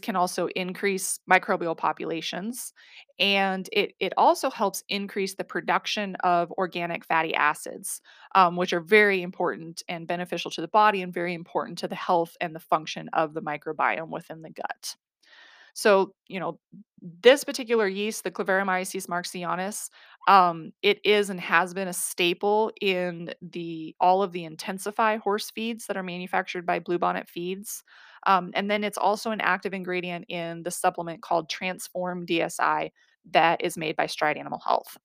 can 0.00 0.16
also 0.16 0.48
increase 0.56 1.20
microbial 1.30 1.76
populations, 1.76 2.72
and 3.18 3.68
it 3.72 3.92
it 4.00 4.12
also 4.16 4.50
helps 4.50 4.82
increase 4.88 5.34
the 5.34 5.44
production 5.44 6.14
of 6.16 6.50
organic 6.52 7.04
fatty 7.04 7.34
acids, 7.34 8.00
um, 8.34 8.56
which 8.56 8.72
are 8.72 8.80
very 8.80 9.22
important 9.22 9.82
and 9.88 10.06
beneficial 10.06 10.50
to 10.52 10.60
the 10.62 10.68
body, 10.68 11.02
and 11.02 11.12
very 11.12 11.34
important 11.34 11.78
to 11.78 11.88
the 11.88 11.94
health 11.94 12.36
and 12.40 12.54
the 12.54 12.60
function 12.60 13.08
of 13.12 13.34
the 13.34 13.42
microbiome 13.42 14.08
within 14.08 14.42
the 14.42 14.50
gut. 14.50 14.96
So, 15.78 16.12
you 16.26 16.40
know, 16.40 16.58
this 17.22 17.44
particular 17.44 17.86
yeast, 17.86 18.24
the 18.24 18.32
Kluyveromyces 18.32 19.06
marxianus, 19.06 19.88
um, 20.26 20.72
it 20.82 20.98
is 21.04 21.30
and 21.30 21.40
has 21.40 21.72
been 21.72 21.86
a 21.86 21.92
staple 21.92 22.72
in 22.80 23.32
the 23.40 23.94
all 24.00 24.24
of 24.24 24.32
the 24.32 24.44
Intensify 24.44 25.18
horse 25.18 25.50
feeds 25.52 25.86
that 25.86 25.96
are 25.96 26.02
manufactured 26.02 26.66
by 26.66 26.80
Bluebonnet 26.80 27.28
Feeds. 27.28 27.84
Um, 28.26 28.50
and 28.54 28.68
then 28.68 28.82
it's 28.82 28.98
also 28.98 29.30
an 29.30 29.40
active 29.40 29.72
ingredient 29.72 30.24
in 30.28 30.64
the 30.64 30.72
supplement 30.72 31.22
called 31.22 31.48
Transform 31.48 32.26
DSI 32.26 32.90
that 33.30 33.62
is 33.62 33.76
made 33.78 33.94
by 33.94 34.06
Stride 34.06 34.36
Animal 34.36 34.58
Health. 34.66 34.96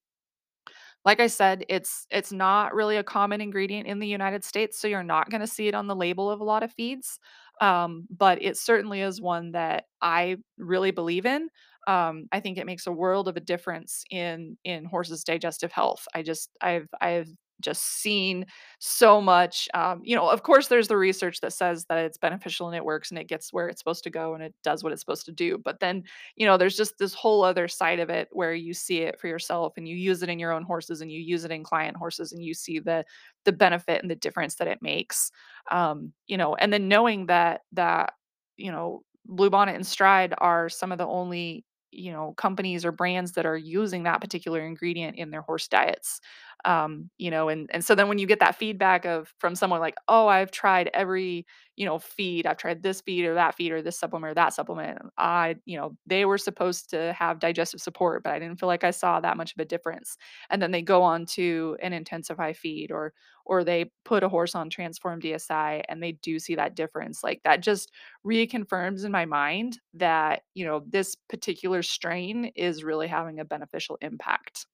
Like 1.06 1.20
I 1.20 1.28
said, 1.28 1.66
it's 1.70 2.08
it's 2.12 2.32
not 2.32 2.74
really 2.74 2.98
a 2.98 3.04
common 3.04 3.42
ingredient 3.42 3.88
in 3.88 4.00
the 4.00 4.08
United 4.08 4.44
States, 4.44 4.80
so 4.80 4.88
you're 4.88 5.04
not 5.04 5.30
gonna 5.30 5.48
see 5.48 5.68
it 5.68 5.76
on 5.76 5.88
the 5.88 5.96
label 5.96 6.30
of 6.32 6.40
a 6.40 6.44
lot 6.46 6.64
of 6.64 6.72
feeds. 6.72 7.20
Um, 7.64 8.08
but 8.12 8.42
it 8.44 8.58
certainly 8.58 9.02
is 9.02 9.22
one 9.22 9.54
that 9.54 9.86
I 10.02 10.38
really 10.58 10.92
believe 10.92 11.26
in. 11.26 11.50
Um, 11.88 12.28
I 12.32 12.40
think 12.42 12.58
it 12.58 12.66
makes 12.66 12.88
a 12.88 12.92
world 12.94 13.28
of 13.30 13.38
a 13.38 13.42
difference 13.42 14.04
in 14.12 14.58
in 14.66 14.86
horses' 14.86 15.24
digestive 15.24 15.72
health. 15.72 16.08
I 16.16 16.24
just 16.24 16.50
I've 16.62 16.90
I've 17.02 17.30
just 17.64 18.02
seen 18.02 18.46
so 18.80 19.22
much. 19.22 19.68
Um, 19.74 20.02
you 20.04 20.16
know, 20.16 20.30
of 20.30 20.44
course, 20.44 20.68
there's 20.68 20.88
the 20.88 20.98
research 20.98 21.42
that 21.42 21.54
says 21.54 21.86
that 21.86 21.98
it's 22.00 22.18
beneficial 22.18 22.68
and 22.68 22.76
it 22.76 22.86
works 22.86 23.10
and 23.12 23.20
it 23.20 23.28
gets 23.28 23.52
where 23.54 23.68
it's 23.68 23.80
supposed 23.80 24.04
to 24.04 24.10
go 24.10 24.36
and 24.36 24.44
it 24.44 24.54
does 24.64 24.84
what 24.84 24.92
it's 24.94 25.02
supposed 25.02 25.26
to 25.26 25.32
do. 25.32 25.58
But 25.58 25.80
then, 25.80 26.04
you 26.36 26.46
know, 26.46 26.58
there's 26.58 26.78
just 26.78 26.98
this 26.98 27.14
whole 27.14 27.44
other 27.44 27.68
side 27.68 28.00
of 28.00 28.10
it 28.10 28.28
where 28.32 28.54
you 28.54 28.74
see 28.74 29.00
it 29.00 29.20
for 29.20 29.28
yourself 29.28 29.74
and 29.78 29.88
you 29.88 29.96
use 29.96 30.22
it 30.24 30.30
in 30.30 30.40
your 30.40 30.52
own 30.52 30.64
horses 30.64 31.02
and 31.02 31.12
you 31.12 31.20
use 31.22 31.46
it 31.46 31.52
in 31.52 31.64
client 31.64 31.98
horses 31.98 32.32
and 32.34 32.44
you 32.44 32.54
see 32.54 32.80
the 32.80 33.04
the 33.46 33.52
benefit 33.52 34.02
and 34.02 34.10
the 34.12 34.16
difference 34.16 34.56
that 34.56 34.68
it 34.68 34.82
makes. 34.82 35.32
Um, 35.72 36.14
you 36.28 36.38
know, 36.38 36.56
and 36.56 36.72
then 36.72 36.88
knowing 36.88 37.28
that 37.28 37.62
that 37.74 38.14
you 38.58 38.72
know 38.72 39.04
Bluebonnet 39.30 39.76
and 39.76 39.88
Stride 39.88 40.34
are 40.40 40.70
some 40.70 40.92
of 40.92 40.98
the 40.98 41.08
only 41.08 41.66
you 41.92 42.12
know 42.12 42.34
companies 42.38 42.86
or 42.86 42.92
brands 42.92 43.34
that 43.34 43.46
are 43.46 43.58
using 43.58 44.04
that 44.04 44.20
particular 44.22 44.62
ingredient 44.62 45.18
in 45.18 45.30
their 45.30 45.42
horse 45.42 45.68
diets 45.68 46.20
um 46.66 47.10
you 47.18 47.30
know 47.30 47.50
and 47.50 47.70
and 47.74 47.84
so 47.84 47.96
then 47.96 48.08
when 48.08 48.18
you 48.18 48.28
get 48.28 48.40
that 48.40 48.56
feedback 48.56 49.06
of 49.06 49.34
from 49.40 49.56
someone 49.56 49.80
like 49.80 49.96
oh 50.08 50.28
i've 50.28 50.52
tried 50.52 50.90
every 50.94 51.46
you 51.76 51.86
know 51.86 52.00
feed 52.00 52.46
i've 52.46 52.58
tried 52.58 52.82
this 52.84 53.02
feed 53.02 53.26
or 53.26 53.34
that 53.34 53.56
feed 53.56 53.72
or 53.72 53.82
this 53.82 54.00
supplement 54.00 54.32
or 54.32 54.34
that 54.36 54.54
supplement 54.54 55.00
i 55.18 55.56
you 55.66 55.78
know 55.78 55.96
they 56.06 56.26
were 56.26 56.38
supposed 56.38 56.90
to 56.90 57.14
have 57.14 57.40
digestive 57.40 57.82
support 57.82 58.24
but 58.24 58.34
i 58.34 58.40
didn't 58.40 58.60
feel 58.60 58.68
like 58.68 58.84
i 58.84 58.92
saw 58.92 59.20
that 59.20 59.38
much 59.38 59.54
of 59.54 59.60
a 59.60 59.66
difference 59.66 60.18
and 60.50 60.62
then 60.62 60.72
they 60.72 60.82
go 60.82 61.02
on 61.02 61.26
to 61.26 61.78
an 61.82 61.94
intensify 61.94 62.54
feed 62.54 62.92
or 62.92 63.14
or 63.46 63.64
they 63.64 63.92
put 64.06 64.24
a 64.24 64.30
horse 64.30 64.56
on 64.56 64.70
transform 64.70 65.20
dsi 65.20 65.82
and 65.90 66.02
they 66.02 66.14
do 66.14 66.40
see 66.40 66.56
that 66.56 66.76
difference 66.76 67.24
like 67.24 67.42
that 67.44 67.62
just 67.62 67.92
reconfirms 68.26 69.06
in 69.06 69.12
my 69.12 69.26
mind 69.26 69.80
that 69.94 70.42
you 70.54 70.66
know 70.66 70.84
this 70.88 71.16
particular 71.30 71.82
strain 71.84 72.46
is 72.56 72.84
really 72.84 73.08
having 73.08 73.40
a 73.40 73.46
beneficial 73.46 73.98
impact 74.02 74.66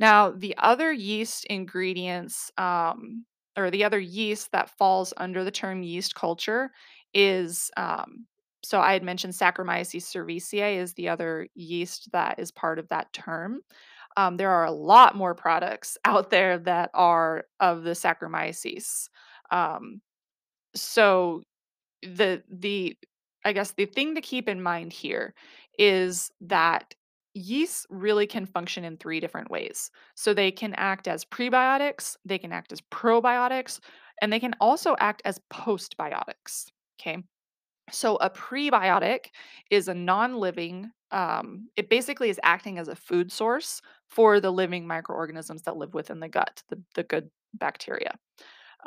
now, 0.00 0.32
the 0.32 0.56
other 0.58 0.92
yeast 0.92 1.46
ingredients, 1.46 2.52
um, 2.58 3.26
or 3.58 3.70
the 3.70 3.84
other 3.84 4.00
yeast 4.00 4.52
that 4.52 4.70
falls 4.78 5.14
under 5.18 5.44
the 5.44 5.52
term 5.52 5.82
yeast 5.84 6.16
culture 6.16 6.72
is, 7.14 7.70
um, 7.76 8.26
so 8.64 8.80
I 8.80 8.94
had 8.94 9.04
mentioned 9.04 9.34
Saccharomyces 9.34 10.04
cerevisiae 10.04 10.78
is 10.78 10.94
the 10.94 11.10
other 11.10 11.48
yeast 11.54 12.10
that 12.12 12.40
is 12.40 12.52
part 12.52 12.78
of 12.80 12.88
that 12.90 13.12
term. 13.12 13.60
Um, 14.16 14.36
there 14.38 14.50
are 14.50 14.66
a 14.66 14.72
lot 14.72 15.16
more 15.16 15.34
products 15.34 15.98
out 16.06 16.30
there 16.30 16.58
that 16.60 16.90
are 16.94 17.44
of 17.60 17.84
the 17.84 17.92
Saccharomyces. 17.92 19.08
Um, 19.50 20.02
so 20.74 21.42
the 22.02 22.42
the 22.50 22.96
I 23.44 23.52
guess 23.52 23.72
the 23.72 23.86
thing 23.86 24.14
to 24.16 24.20
keep 24.20 24.48
in 24.48 24.62
mind 24.62 24.92
here 24.92 25.34
is 25.78 26.30
that 26.42 26.94
yeasts 27.34 27.86
really 27.90 28.26
can 28.26 28.46
function 28.46 28.84
in 28.84 28.96
three 28.96 29.20
different 29.20 29.50
ways. 29.50 29.90
So 30.14 30.34
they 30.34 30.50
can 30.50 30.74
act 30.74 31.08
as 31.08 31.24
prebiotics, 31.24 32.16
they 32.24 32.38
can 32.38 32.52
act 32.52 32.72
as 32.72 32.80
probiotics, 32.80 33.80
and 34.20 34.32
they 34.32 34.40
can 34.40 34.54
also 34.60 34.96
act 34.98 35.22
as 35.24 35.40
postbiotics. 35.52 36.66
Okay. 37.00 37.18
So 37.90 38.16
a 38.16 38.30
prebiotic 38.30 39.26
is 39.70 39.88
a 39.88 39.94
non-living 39.94 40.90
um, 41.12 41.68
it 41.76 41.90
basically 41.90 42.30
is 42.30 42.40
acting 42.42 42.78
as 42.78 42.88
a 42.88 42.94
food 42.94 43.32
source 43.32 43.82
for 44.08 44.40
the 44.40 44.50
living 44.50 44.86
microorganisms 44.86 45.62
that 45.62 45.76
live 45.76 45.94
within 45.94 46.20
the 46.20 46.28
gut, 46.28 46.62
the, 46.68 46.80
the 46.94 47.02
good 47.02 47.30
bacteria 47.54 48.14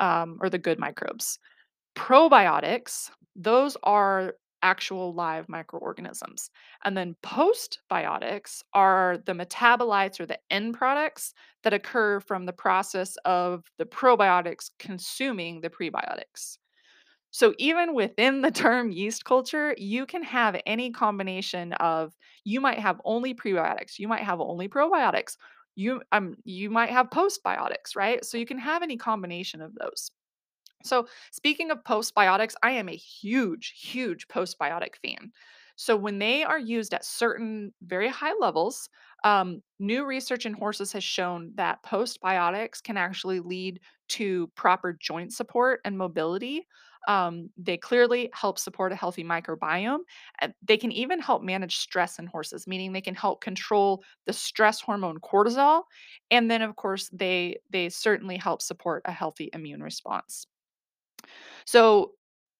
um, 0.00 0.38
or 0.40 0.48
the 0.48 0.58
good 0.58 0.78
microbes. 0.78 1.38
Probiotics, 1.96 3.10
those 3.36 3.76
are 3.82 4.34
actual 4.64 5.14
live 5.14 5.48
microorganisms. 5.48 6.50
And 6.84 6.96
then 6.96 7.16
postbiotics 7.22 8.62
are 8.74 9.18
the 9.26 9.34
metabolites 9.34 10.20
or 10.20 10.26
the 10.26 10.40
end 10.50 10.74
products 10.74 11.34
that 11.64 11.74
occur 11.74 12.20
from 12.20 12.46
the 12.46 12.52
process 12.54 13.16
of 13.24 13.64
the 13.78 13.86
probiotics 13.86 14.70
consuming 14.80 15.60
the 15.62 15.70
prebiotics. 15.70 16.58
So 17.30 17.54
even 17.58 17.94
within 17.94 18.42
the 18.42 18.50
term 18.50 18.90
yeast 18.92 19.24
culture, 19.24 19.74
you 19.78 20.06
can 20.06 20.22
have 20.22 20.60
any 20.66 20.90
combination 20.90 21.72
of 21.74 22.14
you 22.44 22.60
might 22.60 22.78
have 22.78 23.00
only 23.04 23.34
prebiotics, 23.34 23.98
you 23.98 24.08
might 24.08 24.22
have 24.22 24.40
only 24.40 24.68
probiotics, 24.68 25.36
you 25.76 26.02
um 26.12 26.36
you 26.44 26.70
might 26.70 26.90
have 26.90 27.10
postbiotics, 27.10 27.96
right? 27.96 28.24
So 28.24 28.38
you 28.38 28.46
can 28.46 28.58
have 28.58 28.82
any 28.82 28.96
combination 28.96 29.60
of 29.60 29.74
those. 29.74 30.10
So, 30.84 31.08
speaking 31.32 31.70
of 31.70 31.82
postbiotics, 31.84 32.54
I 32.62 32.72
am 32.72 32.88
a 32.88 32.96
huge, 32.96 33.74
huge 33.80 34.28
postbiotic 34.28 34.96
fan. 34.96 35.32
So, 35.76 35.96
when 35.96 36.18
they 36.18 36.44
are 36.44 36.58
used 36.58 36.92
at 36.94 37.04
certain 37.04 37.72
very 37.82 38.08
high 38.08 38.34
levels, 38.38 38.88
um, 39.24 39.62
new 39.78 40.04
research 40.04 40.44
in 40.46 40.52
horses 40.54 40.92
has 40.92 41.02
shown 41.02 41.52
that 41.56 41.82
postbiotics 41.82 42.82
can 42.82 42.96
actually 42.96 43.40
lead 43.40 43.80
to 44.08 44.48
proper 44.56 44.92
joint 44.92 45.32
support 45.32 45.80
and 45.84 45.96
mobility. 45.96 46.66
Um, 47.08 47.50
they 47.56 47.76
clearly 47.76 48.30
help 48.32 48.58
support 48.58 48.92
a 48.92 48.96
healthy 48.96 49.24
microbiome. 49.24 50.00
They 50.62 50.76
can 50.76 50.92
even 50.92 51.20
help 51.20 51.42
manage 51.42 51.76
stress 51.76 52.18
in 52.18 52.26
horses, 52.26 52.66
meaning 52.66 52.92
they 52.92 53.00
can 53.00 53.14
help 53.14 53.40
control 53.40 54.04
the 54.26 54.32
stress 54.32 54.80
hormone 54.80 55.18
cortisol. 55.20 55.84
And 56.30 56.50
then, 56.50 56.62
of 56.62 56.76
course, 56.76 57.08
they 57.12 57.58
they 57.70 57.88
certainly 57.88 58.36
help 58.36 58.62
support 58.62 59.02
a 59.06 59.12
healthy 59.12 59.50
immune 59.52 59.82
response. 59.82 60.46
So, 61.66 62.12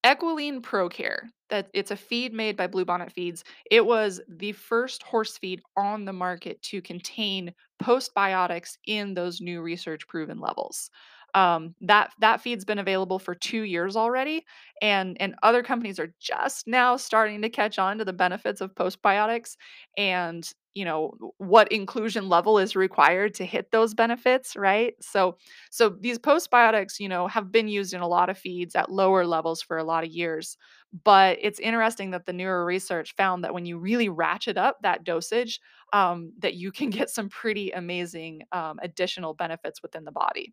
Equilene 0.04 0.60
ProCare, 0.60 1.28
that 1.48 1.68
it's 1.72 1.90
a 1.90 1.96
feed 1.96 2.32
made 2.34 2.56
by 2.56 2.66
Bluebonnet 2.66 3.10
Feeds. 3.12 3.42
It 3.70 3.84
was 3.86 4.20
the 4.28 4.52
first 4.52 5.02
horse 5.02 5.38
feed 5.38 5.62
on 5.76 6.04
the 6.04 6.12
market 6.12 6.60
to 6.62 6.82
contain 6.82 7.54
postbiotics 7.82 8.76
in 8.86 9.14
those 9.14 9.40
new 9.40 9.62
research 9.62 10.06
proven 10.06 10.40
levels. 10.40 10.90
Um, 11.34 11.74
that 11.80 12.12
that 12.20 12.40
feed's 12.40 12.64
been 12.64 12.78
available 12.78 13.18
for 13.18 13.34
two 13.34 13.62
years 13.62 13.96
already, 13.96 14.44
and 14.80 15.16
and 15.20 15.34
other 15.42 15.62
companies 15.62 15.98
are 15.98 16.14
just 16.20 16.66
now 16.66 16.96
starting 16.96 17.42
to 17.42 17.48
catch 17.50 17.78
on 17.78 17.98
to 17.98 18.04
the 18.04 18.12
benefits 18.12 18.60
of 18.60 18.74
postbiotics 18.74 19.56
and 19.96 20.48
you 20.74 20.84
know 20.84 21.12
what 21.38 21.70
inclusion 21.70 22.28
level 22.28 22.58
is 22.58 22.74
required 22.74 23.34
to 23.34 23.44
hit 23.44 23.70
those 23.70 23.94
benefits, 23.94 24.56
right? 24.56 24.94
So 25.00 25.36
so 25.70 25.90
these 26.00 26.18
postbiotics, 26.18 26.98
you 27.00 27.08
know, 27.08 27.26
have 27.28 27.50
been 27.52 27.68
used 27.68 27.94
in 27.94 28.00
a 28.00 28.08
lot 28.08 28.28
of 28.30 28.38
feeds 28.38 28.74
at 28.74 28.90
lower 28.90 29.26
levels 29.26 29.62
for 29.62 29.76
a 29.78 29.84
lot 29.84 30.04
of 30.04 30.10
years. 30.10 30.56
But 31.04 31.38
it's 31.40 31.58
interesting 31.58 32.10
that 32.12 32.26
the 32.26 32.32
newer 32.32 32.64
research 32.64 33.14
found 33.16 33.44
that 33.44 33.54
when 33.54 33.66
you 33.66 33.78
really 33.78 34.08
ratchet 34.08 34.56
up 34.56 34.78
that 34.82 35.04
dosage, 35.04 35.60
um, 35.92 36.32
that 36.38 36.54
you 36.54 36.70
can 36.72 36.90
get 36.90 37.10
some 37.10 37.28
pretty 37.28 37.70
amazing 37.70 38.42
um, 38.52 38.78
additional 38.82 39.34
benefits 39.34 39.82
within 39.82 40.04
the 40.04 40.12
body. 40.12 40.52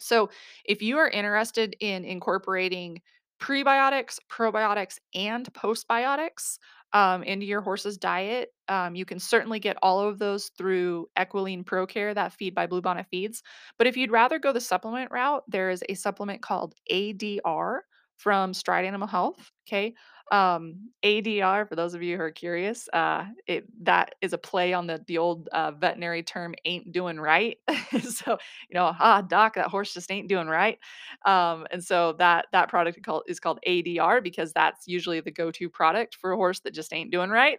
So, 0.00 0.30
if 0.64 0.82
you 0.82 0.98
are 0.98 1.08
interested 1.08 1.76
in 1.80 2.04
incorporating 2.04 3.00
prebiotics, 3.40 4.18
probiotics, 4.28 4.98
and 5.14 5.50
postbiotics 5.54 6.58
um, 6.92 7.22
into 7.22 7.46
your 7.46 7.60
horse's 7.60 7.96
diet, 7.96 8.50
um, 8.68 8.94
you 8.94 9.04
can 9.04 9.18
certainly 9.18 9.58
get 9.60 9.76
all 9.82 10.00
of 10.00 10.18
those 10.18 10.50
through 10.58 11.08
Equilene 11.18 11.64
ProCare, 11.64 12.14
that 12.14 12.32
feed 12.32 12.54
by 12.54 12.66
Bluebonnet 12.66 13.06
Feeds. 13.10 13.42
But 13.78 13.86
if 13.86 13.96
you'd 13.96 14.10
rather 14.10 14.38
go 14.38 14.52
the 14.52 14.60
supplement 14.60 15.10
route, 15.10 15.44
there 15.48 15.70
is 15.70 15.82
a 15.88 15.94
supplement 15.94 16.42
called 16.42 16.74
ADR 16.90 17.84
from 18.16 18.52
Stride 18.52 18.84
Animal 18.84 19.08
Health. 19.08 19.50
Okay. 19.66 19.94
Um, 20.30 20.90
ADR, 21.02 21.66
for 21.68 21.74
those 21.74 21.94
of 21.94 22.02
you 22.02 22.16
who 22.16 22.22
are 22.22 22.30
curious, 22.30 22.88
uh, 22.92 23.24
it 23.48 23.64
that 23.84 24.14
is 24.20 24.32
a 24.32 24.38
play 24.38 24.72
on 24.72 24.86
the 24.86 25.02
the 25.08 25.18
old 25.18 25.48
uh, 25.52 25.72
veterinary 25.72 26.22
term 26.22 26.54
"ain't 26.64 26.92
doing 26.92 27.18
right." 27.18 27.58
so 28.02 28.38
you 28.68 28.74
know, 28.74 28.94
ah, 29.00 29.22
doc, 29.22 29.54
that 29.54 29.68
horse 29.68 29.92
just 29.92 30.10
ain't 30.10 30.28
doing 30.28 30.46
right. 30.46 30.78
Um, 31.26 31.66
and 31.72 31.82
so 31.82 32.12
that 32.18 32.46
that 32.52 32.68
product 32.68 33.00
is 33.26 33.40
called 33.40 33.58
ADR 33.66 34.20
because 34.20 34.52
that's 34.52 34.86
usually 34.86 35.20
the 35.20 35.32
go-to 35.32 35.68
product 35.68 36.14
for 36.14 36.32
a 36.32 36.36
horse 36.36 36.60
that 36.60 36.74
just 36.74 36.92
ain't 36.92 37.10
doing 37.10 37.30
right. 37.30 37.58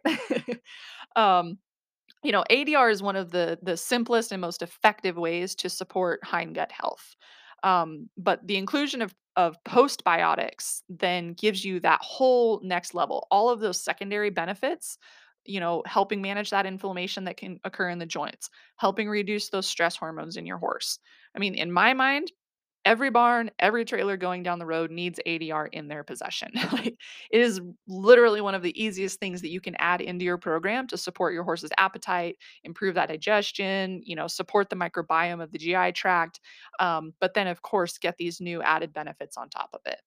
um, 1.16 1.58
you 2.24 2.32
know, 2.32 2.44
ADR 2.50 2.90
is 2.92 3.02
one 3.04 3.16
of 3.16 3.32
the 3.32 3.60
the 3.64 3.78
simplest 3.78 4.32
and 4.32 4.42
most 4.42 4.62
effective 4.62 5.18
ways 5.18 5.56
to 5.56 5.70
support 5.70 6.24
hind 6.24 6.56
gut 6.56 6.72
health. 6.72 7.16
Um, 7.64 8.10
but 8.18 8.46
the 8.48 8.58
inclusion 8.58 9.02
of 9.02 9.14
of 9.36 9.58
postbiotics 9.64 10.82
then 10.90 11.34
gives 11.34 11.64
you 11.64 11.80
that 11.80 12.02
whole 12.02 12.62
next 12.64 12.94
level, 12.94 13.28
all 13.32 13.50
of 13.50 13.60
those 13.60 13.82
secondary 13.82 14.30
benefits. 14.30 14.98
You 15.44 15.60
know, 15.60 15.82
helping 15.88 16.22
manage 16.22 16.52
that 16.52 16.68
inflammation 16.68 17.24
that 17.24 17.36
can 17.36 17.60
occur 17.64 17.90
in 17.90 17.98
the 17.98 18.06
joints, 18.06 18.52
helping 18.78 19.10
reduce 19.10 19.50
those 19.50 19.66
stress 19.66 19.96
hormones 19.96 20.38
in 20.38 20.46
your 20.46 20.60
horse. 20.60 21.00
I 21.36 21.40
mean, 21.40 21.56
in 21.56 21.72
my 21.72 21.96
mind, 21.96 22.32
Every 22.84 23.12
barn, 23.12 23.52
every 23.60 23.86
trailer 23.86 24.18
going 24.18 24.42
down 24.42 24.58
the 24.58 24.66
road 24.66 24.90
needs 24.90 25.20
ADR 25.28 25.68
in 25.72 25.88
their 25.88 26.04
possession. 26.04 26.50
it 26.56 26.96
is 27.32 27.62
literally 27.88 28.42
one 28.42 28.56
of 28.56 28.64
the 28.64 28.82
easiest 28.82 29.20
things 29.20 29.42
that 29.42 29.50
you 29.50 29.62
can 29.62 29.76
add 29.78 30.02
into 30.02 30.26
your 30.26 30.40
program 30.40 30.88
to 30.88 30.98
support 30.98 31.34
your 31.34 31.44
horse's 31.44 31.70
appetite, 31.78 32.38
improve 32.64 32.96
that 32.96 33.10
digestion, 33.10 34.02
you 34.04 34.16
know, 34.16 34.28
support 34.28 34.70
the 34.70 34.76
microbiome 34.76 35.44
of 35.44 35.52
the 35.52 35.60
GI 35.60 35.92
tract. 35.92 36.40
Um, 36.80 37.14
but 37.20 37.36
then, 37.36 37.46
of 37.46 37.62
course, 37.62 38.00
get 38.00 38.18
these 38.18 38.42
new 38.42 38.64
added 38.64 38.94
benefits 38.94 39.38
on 39.38 39.50
top 39.50 39.70
of 39.74 39.82
it. 39.86 40.02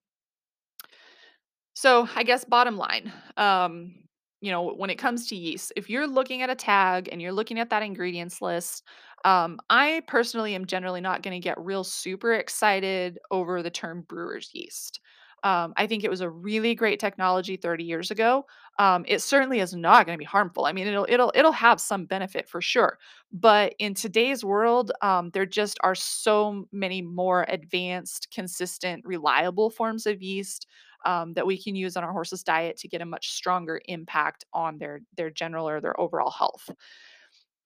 So, 1.75 2.09
I 2.17 2.25
guess 2.25 2.45
bottom 2.45 2.77
line, 2.77 3.13
um, 3.37 3.95
you 4.41 4.51
know, 4.51 4.75
when 4.75 4.91
it 4.91 4.97
comes 4.97 5.29
to 5.29 5.37
yeast, 5.37 5.73
if 5.75 5.89
you're 5.89 6.07
looking 6.07 6.43
at 6.43 6.51
a 6.51 6.55
tag 6.55 7.09
and 7.11 7.23
you're 7.23 7.33
looking 7.33 7.59
at 7.59 7.71
that 7.71 7.83
ingredients 7.83 8.43
list, 8.43 8.85
um, 9.25 9.59
I 9.71 10.03
personally 10.07 10.55
am 10.55 10.67
generally 10.67 11.01
not 11.01 11.23
going 11.23 11.35
to 11.35 11.45
get 11.45 11.59
real 11.59 11.85
super 11.85 12.35
excited 12.35 13.19
over 13.31 13.63
the 13.63 13.71
term 13.71 14.03
brewer's 14.03 14.51
yeast. 14.53 15.01
Um, 15.43 15.75
I 15.77 15.87
think 15.87 16.05
it 16.05 16.11
was 16.11 16.23
a 16.23 16.31
really 16.31 16.75
great 16.75 16.99
technology 16.99 17.57
30 17.57 17.85
years 17.85 18.11
ago. 18.11 18.47
Um, 18.79 19.05
it 19.07 19.21
certainly 19.21 19.61
is 19.61 19.75
not 19.75 20.07
going 20.07 20.17
to 20.17 20.19
be 20.19 20.25
harmful. 20.25 20.65
I 20.65 20.73
mean, 20.73 20.87
it'll 20.87 21.07
it'll 21.09 21.33
it'll 21.35 21.53
have 21.53 21.81
some 21.81 22.07
benefit 22.07 22.49
for 22.49 22.63
sure. 22.63 22.99
But 23.33 23.75
in 23.79 23.93
today's 23.95 24.43
world, 24.43 24.91
um, 25.03 25.31
there 25.35 25.45
just 25.45 25.79
are 25.83 25.95
so 25.95 26.67
many 26.73 27.03
more 27.03 27.45
advanced, 27.49 28.29
consistent, 28.33 29.05
reliable 29.05 29.69
forms 29.69 30.07
of 30.07 30.23
yeast 30.23 30.67
um, 31.05 31.35
that 31.35 31.47
we 31.47 31.63
can 31.63 31.75
use 31.77 31.97
on 31.97 32.05
our 32.05 32.13
horse's 32.13 32.43
diet 32.43 32.79
to 32.79 32.89
get 32.89 33.03
a 33.03 33.07
much 33.07 33.33
stronger 33.33 33.81
impact 33.87 34.45
on 34.55 34.79
their 34.79 35.01
their 35.17 35.31
general 35.31 35.69
or 35.69 35.81
their 35.81 35.99
overall 36.01 36.31
health. 36.31 36.71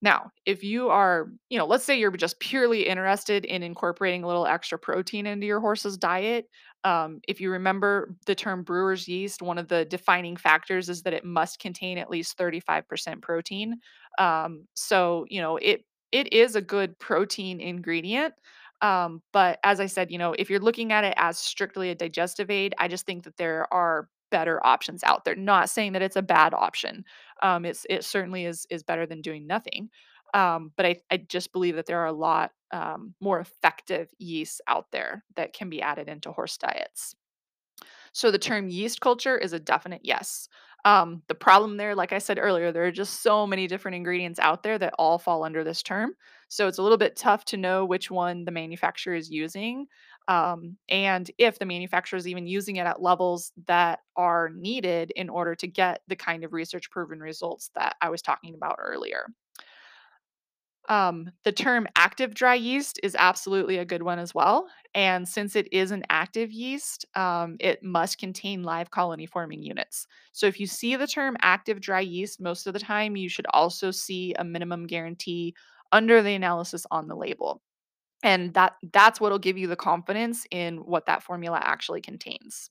Now, 0.00 0.30
if 0.46 0.62
you 0.62 0.90
are, 0.90 1.28
you 1.50 1.58
know, 1.58 1.66
let's 1.66 1.84
say 1.84 1.98
you're 1.98 2.12
just 2.12 2.38
purely 2.38 2.86
interested 2.86 3.44
in 3.44 3.62
incorporating 3.62 4.22
a 4.22 4.26
little 4.26 4.46
extra 4.46 4.78
protein 4.78 5.26
into 5.26 5.46
your 5.46 5.60
horse's 5.60 5.96
diet. 5.96 6.46
Um, 6.84 7.20
if 7.26 7.40
you 7.40 7.50
remember 7.50 8.14
the 8.26 8.34
term 8.36 8.62
brewer's 8.62 9.08
yeast, 9.08 9.42
one 9.42 9.58
of 9.58 9.66
the 9.68 9.84
defining 9.84 10.36
factors 10.36 10.88
is 10.88 11.02
that 11.02 11.14
it 11.14 11.24
must 11.24 11.58
contain 11.58 11.98
at 11.98 12.10
least 12.10 12.38
35% 12.38 13.22
protein. 13.22 13.80
Um, 14.18 14.68
so, 14.74 15.26
you 15.28 15.40
know, 15.40 15.56
it 15.56 15.84
it 16.12 16.32
is 16.32 16.54
a 16.56 16.62
good 16.62 16.98
protein 16.98 17.60
ingredient. 17.60 18.34
Um, 18.80 19.22
but 19.32 19.58
as 19.64 19.80
I 19.80 19.86
said, 19.86 20.10
you 20.10 20.18
know, 20.18 20.32
if 20.38 20.48
you're 20.48 20.60
looking 20.60 20.92
at 20.92 21.04
it 21.04 21.14
as 21.16 21.38
strictly 21.38 21.90
a 21.90 21.94
digestive 21.94 22.50
aid, 22.50 22.74
I 22.78 22.86
just 22.88 23.04
think 23.06 23.24
that 23.24 23.36
there 23.36 23.66
are 23.74 24.08
better 24.30 24.64
options 24.64 25.02
out 25.04 25.24
there. 25.24 25.34
Not 25.34 25.70
saying 25.70 25.92
that 25.92 26.02
it's 26.02 26.16
a 26.16 26.22
bad 26.22 26.54
option. 26.54 27.04
Um, 27.42 27.64
it's 27.64 27.86
it 27.88 28.04
certainly 28.04 28.44
is 28.44 28.66
is 28.70 28.82
better 28.82 29.06
than 29.06 29.22
doing 29.22 29.46
nothing. 29.46 29.90
Um, 30.34 30.72
but 30.76 30.86
I, 30.86 30.96
I 31.10 31.16
just 31.16 31.52
believe 31.52 31.76
that 31.76 31.86
there 31.86 32.00
are 32.00 32.06
a 32.06 32.12
lot 32.12 32.50
um, 32.70 33.14
more 33.20 33.40
effective 33.40 34.10
yeasts 34.18 34.60
out 34.66 34.86
there 34.92 35.24
that 35.36 35.54
can 35.54 35.70
be 35.70 35.80
added 35.80 36.08
into 36.08 36.32
horse 36.32 36.58
diets. 36.58 37.14
So 38.12 38.30
the 38.30 38.38
term 38.38 38.68
yeast 38.68 39.00
culture 39.00 39.36
is 39.36 39.52
a 39.52 39.60
definite 39.60 40.02
yes. 40.04 40.48
Um, 40.84 41.22
the 41.28 41.34
problem 41.34 41.76
there, 41.76 41.94
like 41.94 42.12
I 42.12 42.18
said 42.18 42.38
earlier, 42.38 42.72
there 42.72 42.84
are 42.84 42.92
just 42.92 43.22
so 43.22 43.46
many 43.46 43.66
different 43.66 43.96
ingredients 43.96 44.38
out 44.38 44.62
there 44.62 44.78
that 44.78 44.94
all 44.98 45.18
fall 45.18 45.44
under 45.44 45.64
this 45.64 45.82
term. 45.82 46.12
So 46.48 46.66
it's 46.68 46.78
a 46.78 46.82
little 46.82 46.98
bit 46.98 47.16
tough 47.16 47.44
to 47.46 47.56
know 47.56 47.84
which 47.84 48.10
one 48.10 48.44
the 48.44 48.50
manufacturer 48.50 49.14
is 49.14 49.30
using. 49.30 49.86
Um, 50.28 50.76
and 50.90 51.30
if 51.38 51.58
the 51.58 51.64
manufacturer 51.64 52.18
is 52.18 52.28
even 52.28 52.46
using 52.46 52.76
it 52.76 52.86
at 52.86 53.02
levels 53.02 53.50
that 53.66 54.00
are 54.14 54.50
needed 54.54 55.10
in 55.16 55.30
order 55.30 55.54
to 55.56 55.66
get 55.66 56.02
the 56.06 56.16
kind 56.16 56.44
of 56.44 56.52
research 56.52 56.90
proven 56.90 57.18
results 57.18 57.70
that 57.74 57.96
I 58.02 58.10
was 58.10 58.22
talking 58.22 58.54
about 58.54 58.76
earlier. 58.78 59.26
Um, 60.88 61.30
the 61.44 61.52
term 61.52 61.86
active 61.96 62.34
dry 62.34 62.54
yeast 62.54 62.98
is 63.02 63.14
absolutely 63.18 63.76
a 63.76 63.84
good 63.84 64.02
one 64.02 64.18
as 64.18 64.34
well. 64.34 64.68
And 64.94 65.28
since 65.28 65.54
it 65.54 65.70
is 65.70 65.90
an 65.90 66.02
active 66.08 66.50
yeast, 66.50 67.04
um, 67.14 67.56
it 67.60 67.82
must 67.82 68.18
contain 68.18 68.62
live 68.62 68.90
colony 68.90 69.26
forming 69.26 69.62
units. 69.62 70.06
So 70.32 70.46
if 70.46 70.58
you 70.58 70.66
see 70.66 70.96
the 70.96 71.06
term 71.06 71.36
active 71.42 71.80
dry 71.80 72.00
yeast, 72.00 72.40
most 72.40 72.66
of 72.66 72.72
the 72.72 72.78
time 72.78 73.16
you 73.16 73.28
should 73.28 73.46
also 73.50 73.90
see 73.90 74.32
a 74.38 74.44
minimum 74.44 74.86
guarantee 74.86 75.54
under 75.92 76.22
the 76.22 76.34
analysis 76.34 76.86
on 76.90 77.06
the 77.06 77.16
label. 77.16 77.60
And 78.22 78.54
that 78.54 78.74
that's 78.92 79.20
what'll 79.20 79.38
give 79.38 79.58
you 79.58 79.66
the 79.68 79.76
confidence 79.76 80.46
in 80.50 80.78
what 80.78 81.06
that 81.06 81.22
formula 81.22 81.60
actually 81.62 82.00
contains. 82.00 82.70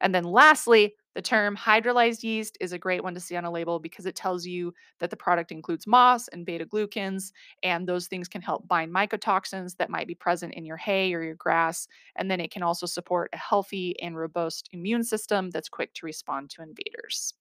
And 0.00 0.14
then 0.14 0.24
lastly, 0.24 0.94
the 1.14 1.22
term 1.22 1.56
hydrolyzed 1.56 2.22
yeast 2.24 2.58
is 2.60 2.72
a 2.72 2.78
great 2.78 3.02
one 3.04 3.14
to 3.14 3.20
see 3.20 3.36
on 3.36 3.44
a 3.44 3.50
label 3.50 3.78
because 3.78 4.06
it 4.06 4.16
tells 4.16 4.44
you 4.44 4.74
that 5.00 5.10
the 5.10 5.16
product 5.16 5.52
includes 5.52 5.86
MOS 5.86 6.28
and 6.28 6.44
beta 6.44 6.66
glucans, 6.66 7.32
and 7.62 7.88
those 7.88 8.08
things 8.08 8.28
can 8.28 8.42
help 8.42 8.66
bind 8.68 8.92
mycotoxins 8.92 9.76
that 9.76 9.90
might 9.90 10.08
be 10.08 10.14
present 10.14 10.54
in 10.54 10.64
your 10.64 10.76
hay 10.76 11.14
or 11.14 11.22
your 11.22 11.36
grass. 11.36 11.86
And 12.16 12.30
then 12.30 12.40
it 12.40 12.50
can 12.50 12.62
also 12.62 12.86
support 12.86 13.30
a 13.32 13.38
healthy 13.38 13.98
and 14.00 14.16
robust 14.16 14.68
immune 14.72 15.04
system 15.04 15.50
that's 15.50 15.68
quick 15.68 15.94
to 15.94 16.06
respond 16.06 16.50
to 16.50 16.62
invaders. 16.62 17.34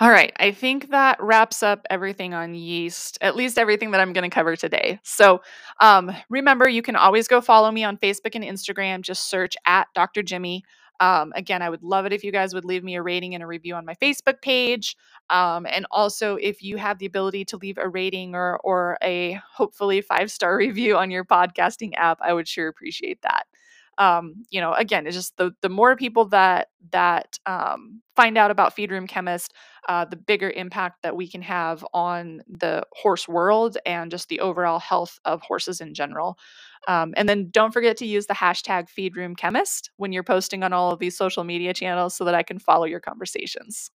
All 0.00 0.10
right, 0.10 0.32
I 0.38 0.52
think 0.52 0.90
that 0.90 1.20
wraps 1.20 1.60
up 1.60 1.84
everything 1.90 2.32
on 2.32 2.54
yeast, 2.54 3.18
at 3.20 3.34
least 3.34 3.58
everything 3.58 3.90
that 3.90 4.00
I'm 4.00 4.12
going 4.12 4.28
to 4.28 4.32
cover 4.32 4.54
today. 4.54 5.00
So 5.02 5.42
um, 5.80 6.14
remember, 6.30 6.68
you 6.68 6.82
can 6.82 6.94
always 6.94 7.26
go 7.26 7.40
follow 7.40 7.68
me 7.72 7.82
on 7.82 7.96
Facebook 7.96 8.36
and 8.36 8.44
Instagram. 8.44 9.00
Just 9.00 9.28
search 9.28 9.56
at 9.66 9.88
Dr. 9.96 10.22
Jyme. 10.22 10.62
Um, 11.00 11.32
again, 11.34 11.62
I 11.62 11.70
would 11.70 11.82
love 11.82 12.06
it 12.06 12.12
if 12.12 12.22
you 12.22 12.30
guys 12.30 12.54
would 12.54 12.64
leave 12.64 12.84
me 12.84 12.94
a 12.94 13.02
rating 13.02 13.34
and 13.34 13.42
a 13.42 13.46
review 13.46 13.74
on 13.74 13.84
my 13.84 13.94
Facebook 13.94 14.40
page. 14.40 14.96
Um, 15.30 15.66
and 15.66 15.84
also, 15.90 16.36
if 16.36 16.62
you 16.62 16.76
have 16.76 16.98
the 16.98 17.06
ability 17.06 17.44
to 17.46 17.56
leave 17.56 17.78
a 17.78 17.88
rating 17.88 18.36
or, 18.36 18.60
or 18.62 18.98
a 19.02 19.40
hopefully 19.52 20.00
five 20.00 20.30
star 20.30 20.56
review 20.58 20.96
on 20.96 21.10
your 21.10 21.24
podcasting 21.24 21.94
app, 21.96 22.18
I 22.22 22.32
would 22.32 22.46
sure 22.46 22.68
appreciate 22.68 23.22
that 23.22 23.48
um, 23.98 24.44
you 24.50 24.60
know, 24.60 24.74
again, 24.74 25.06
it's 25.06 25.16
just 25.16 25.36
the 25.38 25.52
the 25.62 25.68
more 25.68 25.96
people 25.96 26.26
that 26.26 26.68
that 26.92 27.38
um, 27.46 28.02
find 28.16 28.38
out 28.38 28.50
about 28.50 28.74
Feed 28.74 28.90
Room 28.92 29.06
Chemist, 29.06 29.52
uh, 29.88 30.04
the 30.06 30.16
bigger 30.16 30.50
impact 30.50 31.02
that 31.02 31.16
we 31.16 31.28
can 31.28 31.42
have 31.42 31.86
on 31.94 32.42
the 32.48 32.84
horse 32.92 33.28
world 33.28 33.78
and 33.86 34.10
just 34.10 34.28
the 34.28 34.40
overall 34.40 34.80
health 34.80 35.18
of 35.24 35.42
horses 35.42 35.80
in 35.80 35.94
general. 35.94 36.38
Um, 36.88 37.14
and 37.16 37.28
then 37.28 37.50
don't 37.50 37.72
forget 37.72 37.96
to 37.98 38.06
use 38.06 38.26
the 38.26 38.34
hashtag 38.34 38.88
Feed 38.88 39.16
Room 39.16 39.36
Chemist 39.36 39.90
when 39.96 40.12
you're 40.12 40.24
posting 40.24 40.62
on 40.64 40.72
all 40.72 40.92
of 40.92 41.00
these 41.00 41.16
social 41.16 41.44
media 41.44 41.74
channels 41.74 42.14
so 42.16 42.24
that 42.24 42.34
I 42.34 42.42
can 42.44 42.58
follow 42.58 42.86
your 42.86 43.00
conversations. 43.00 43.90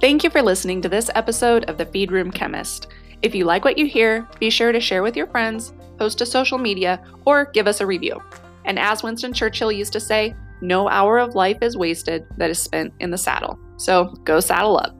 Thank 0.00 0.22
you 0.22 0.30
for 0.30 0.42
listening 0.42 0.80
to 0.82 0.88
this 0.88 1.10
episode 1.16 1.64
of 1.64 1.76
the 1.76 1.86
Feed 1.86 2.12
Room 2.12 2.30
Chemist. 2.30 2.86
If 3.22 3.34
you 3.34 3.44
like 3.44 3.64
what 3.64 3.76
you 3.76 3.86
hear, 3.86 4.28
be 4.38 4.48
sure 4.48 4.70
to 4.70 4.78
share 4.78 5.02
with 5.02 5.16
your 5.16 5.26
friends, 5.26 5.72
post 5.98 6.18
to 6.18 6.26
social 6.26 6.56
media, 6.56 7.02
or 7.24 7.46
give 7.46 7.66
us 7.66 7.80
a 7.80 7.86
review. 7.86 8.22
And 8.64 8.78
as 8.78 9.02
Winston 9.02 9.32
Churchill 9.32 9.72
used 9.72 9.92
to 9.94 10.00
say, 10.00 10.36
no 10.60 10.88
hour 10.88 11.18
of 11.18 11.34
life 11.34 11.58
is 11.62 11.76
wasted 11.76 12.24
that 12.36 12.48
is 12.48 12.60
spent 12.60 12.94
in 13.00 13.10
the 13.10 13.18
saddle. 13.18 13.58
So 13.76 14.14
go 14.22 14.38
saddle 14.38 14.78
up. 14.78 14.94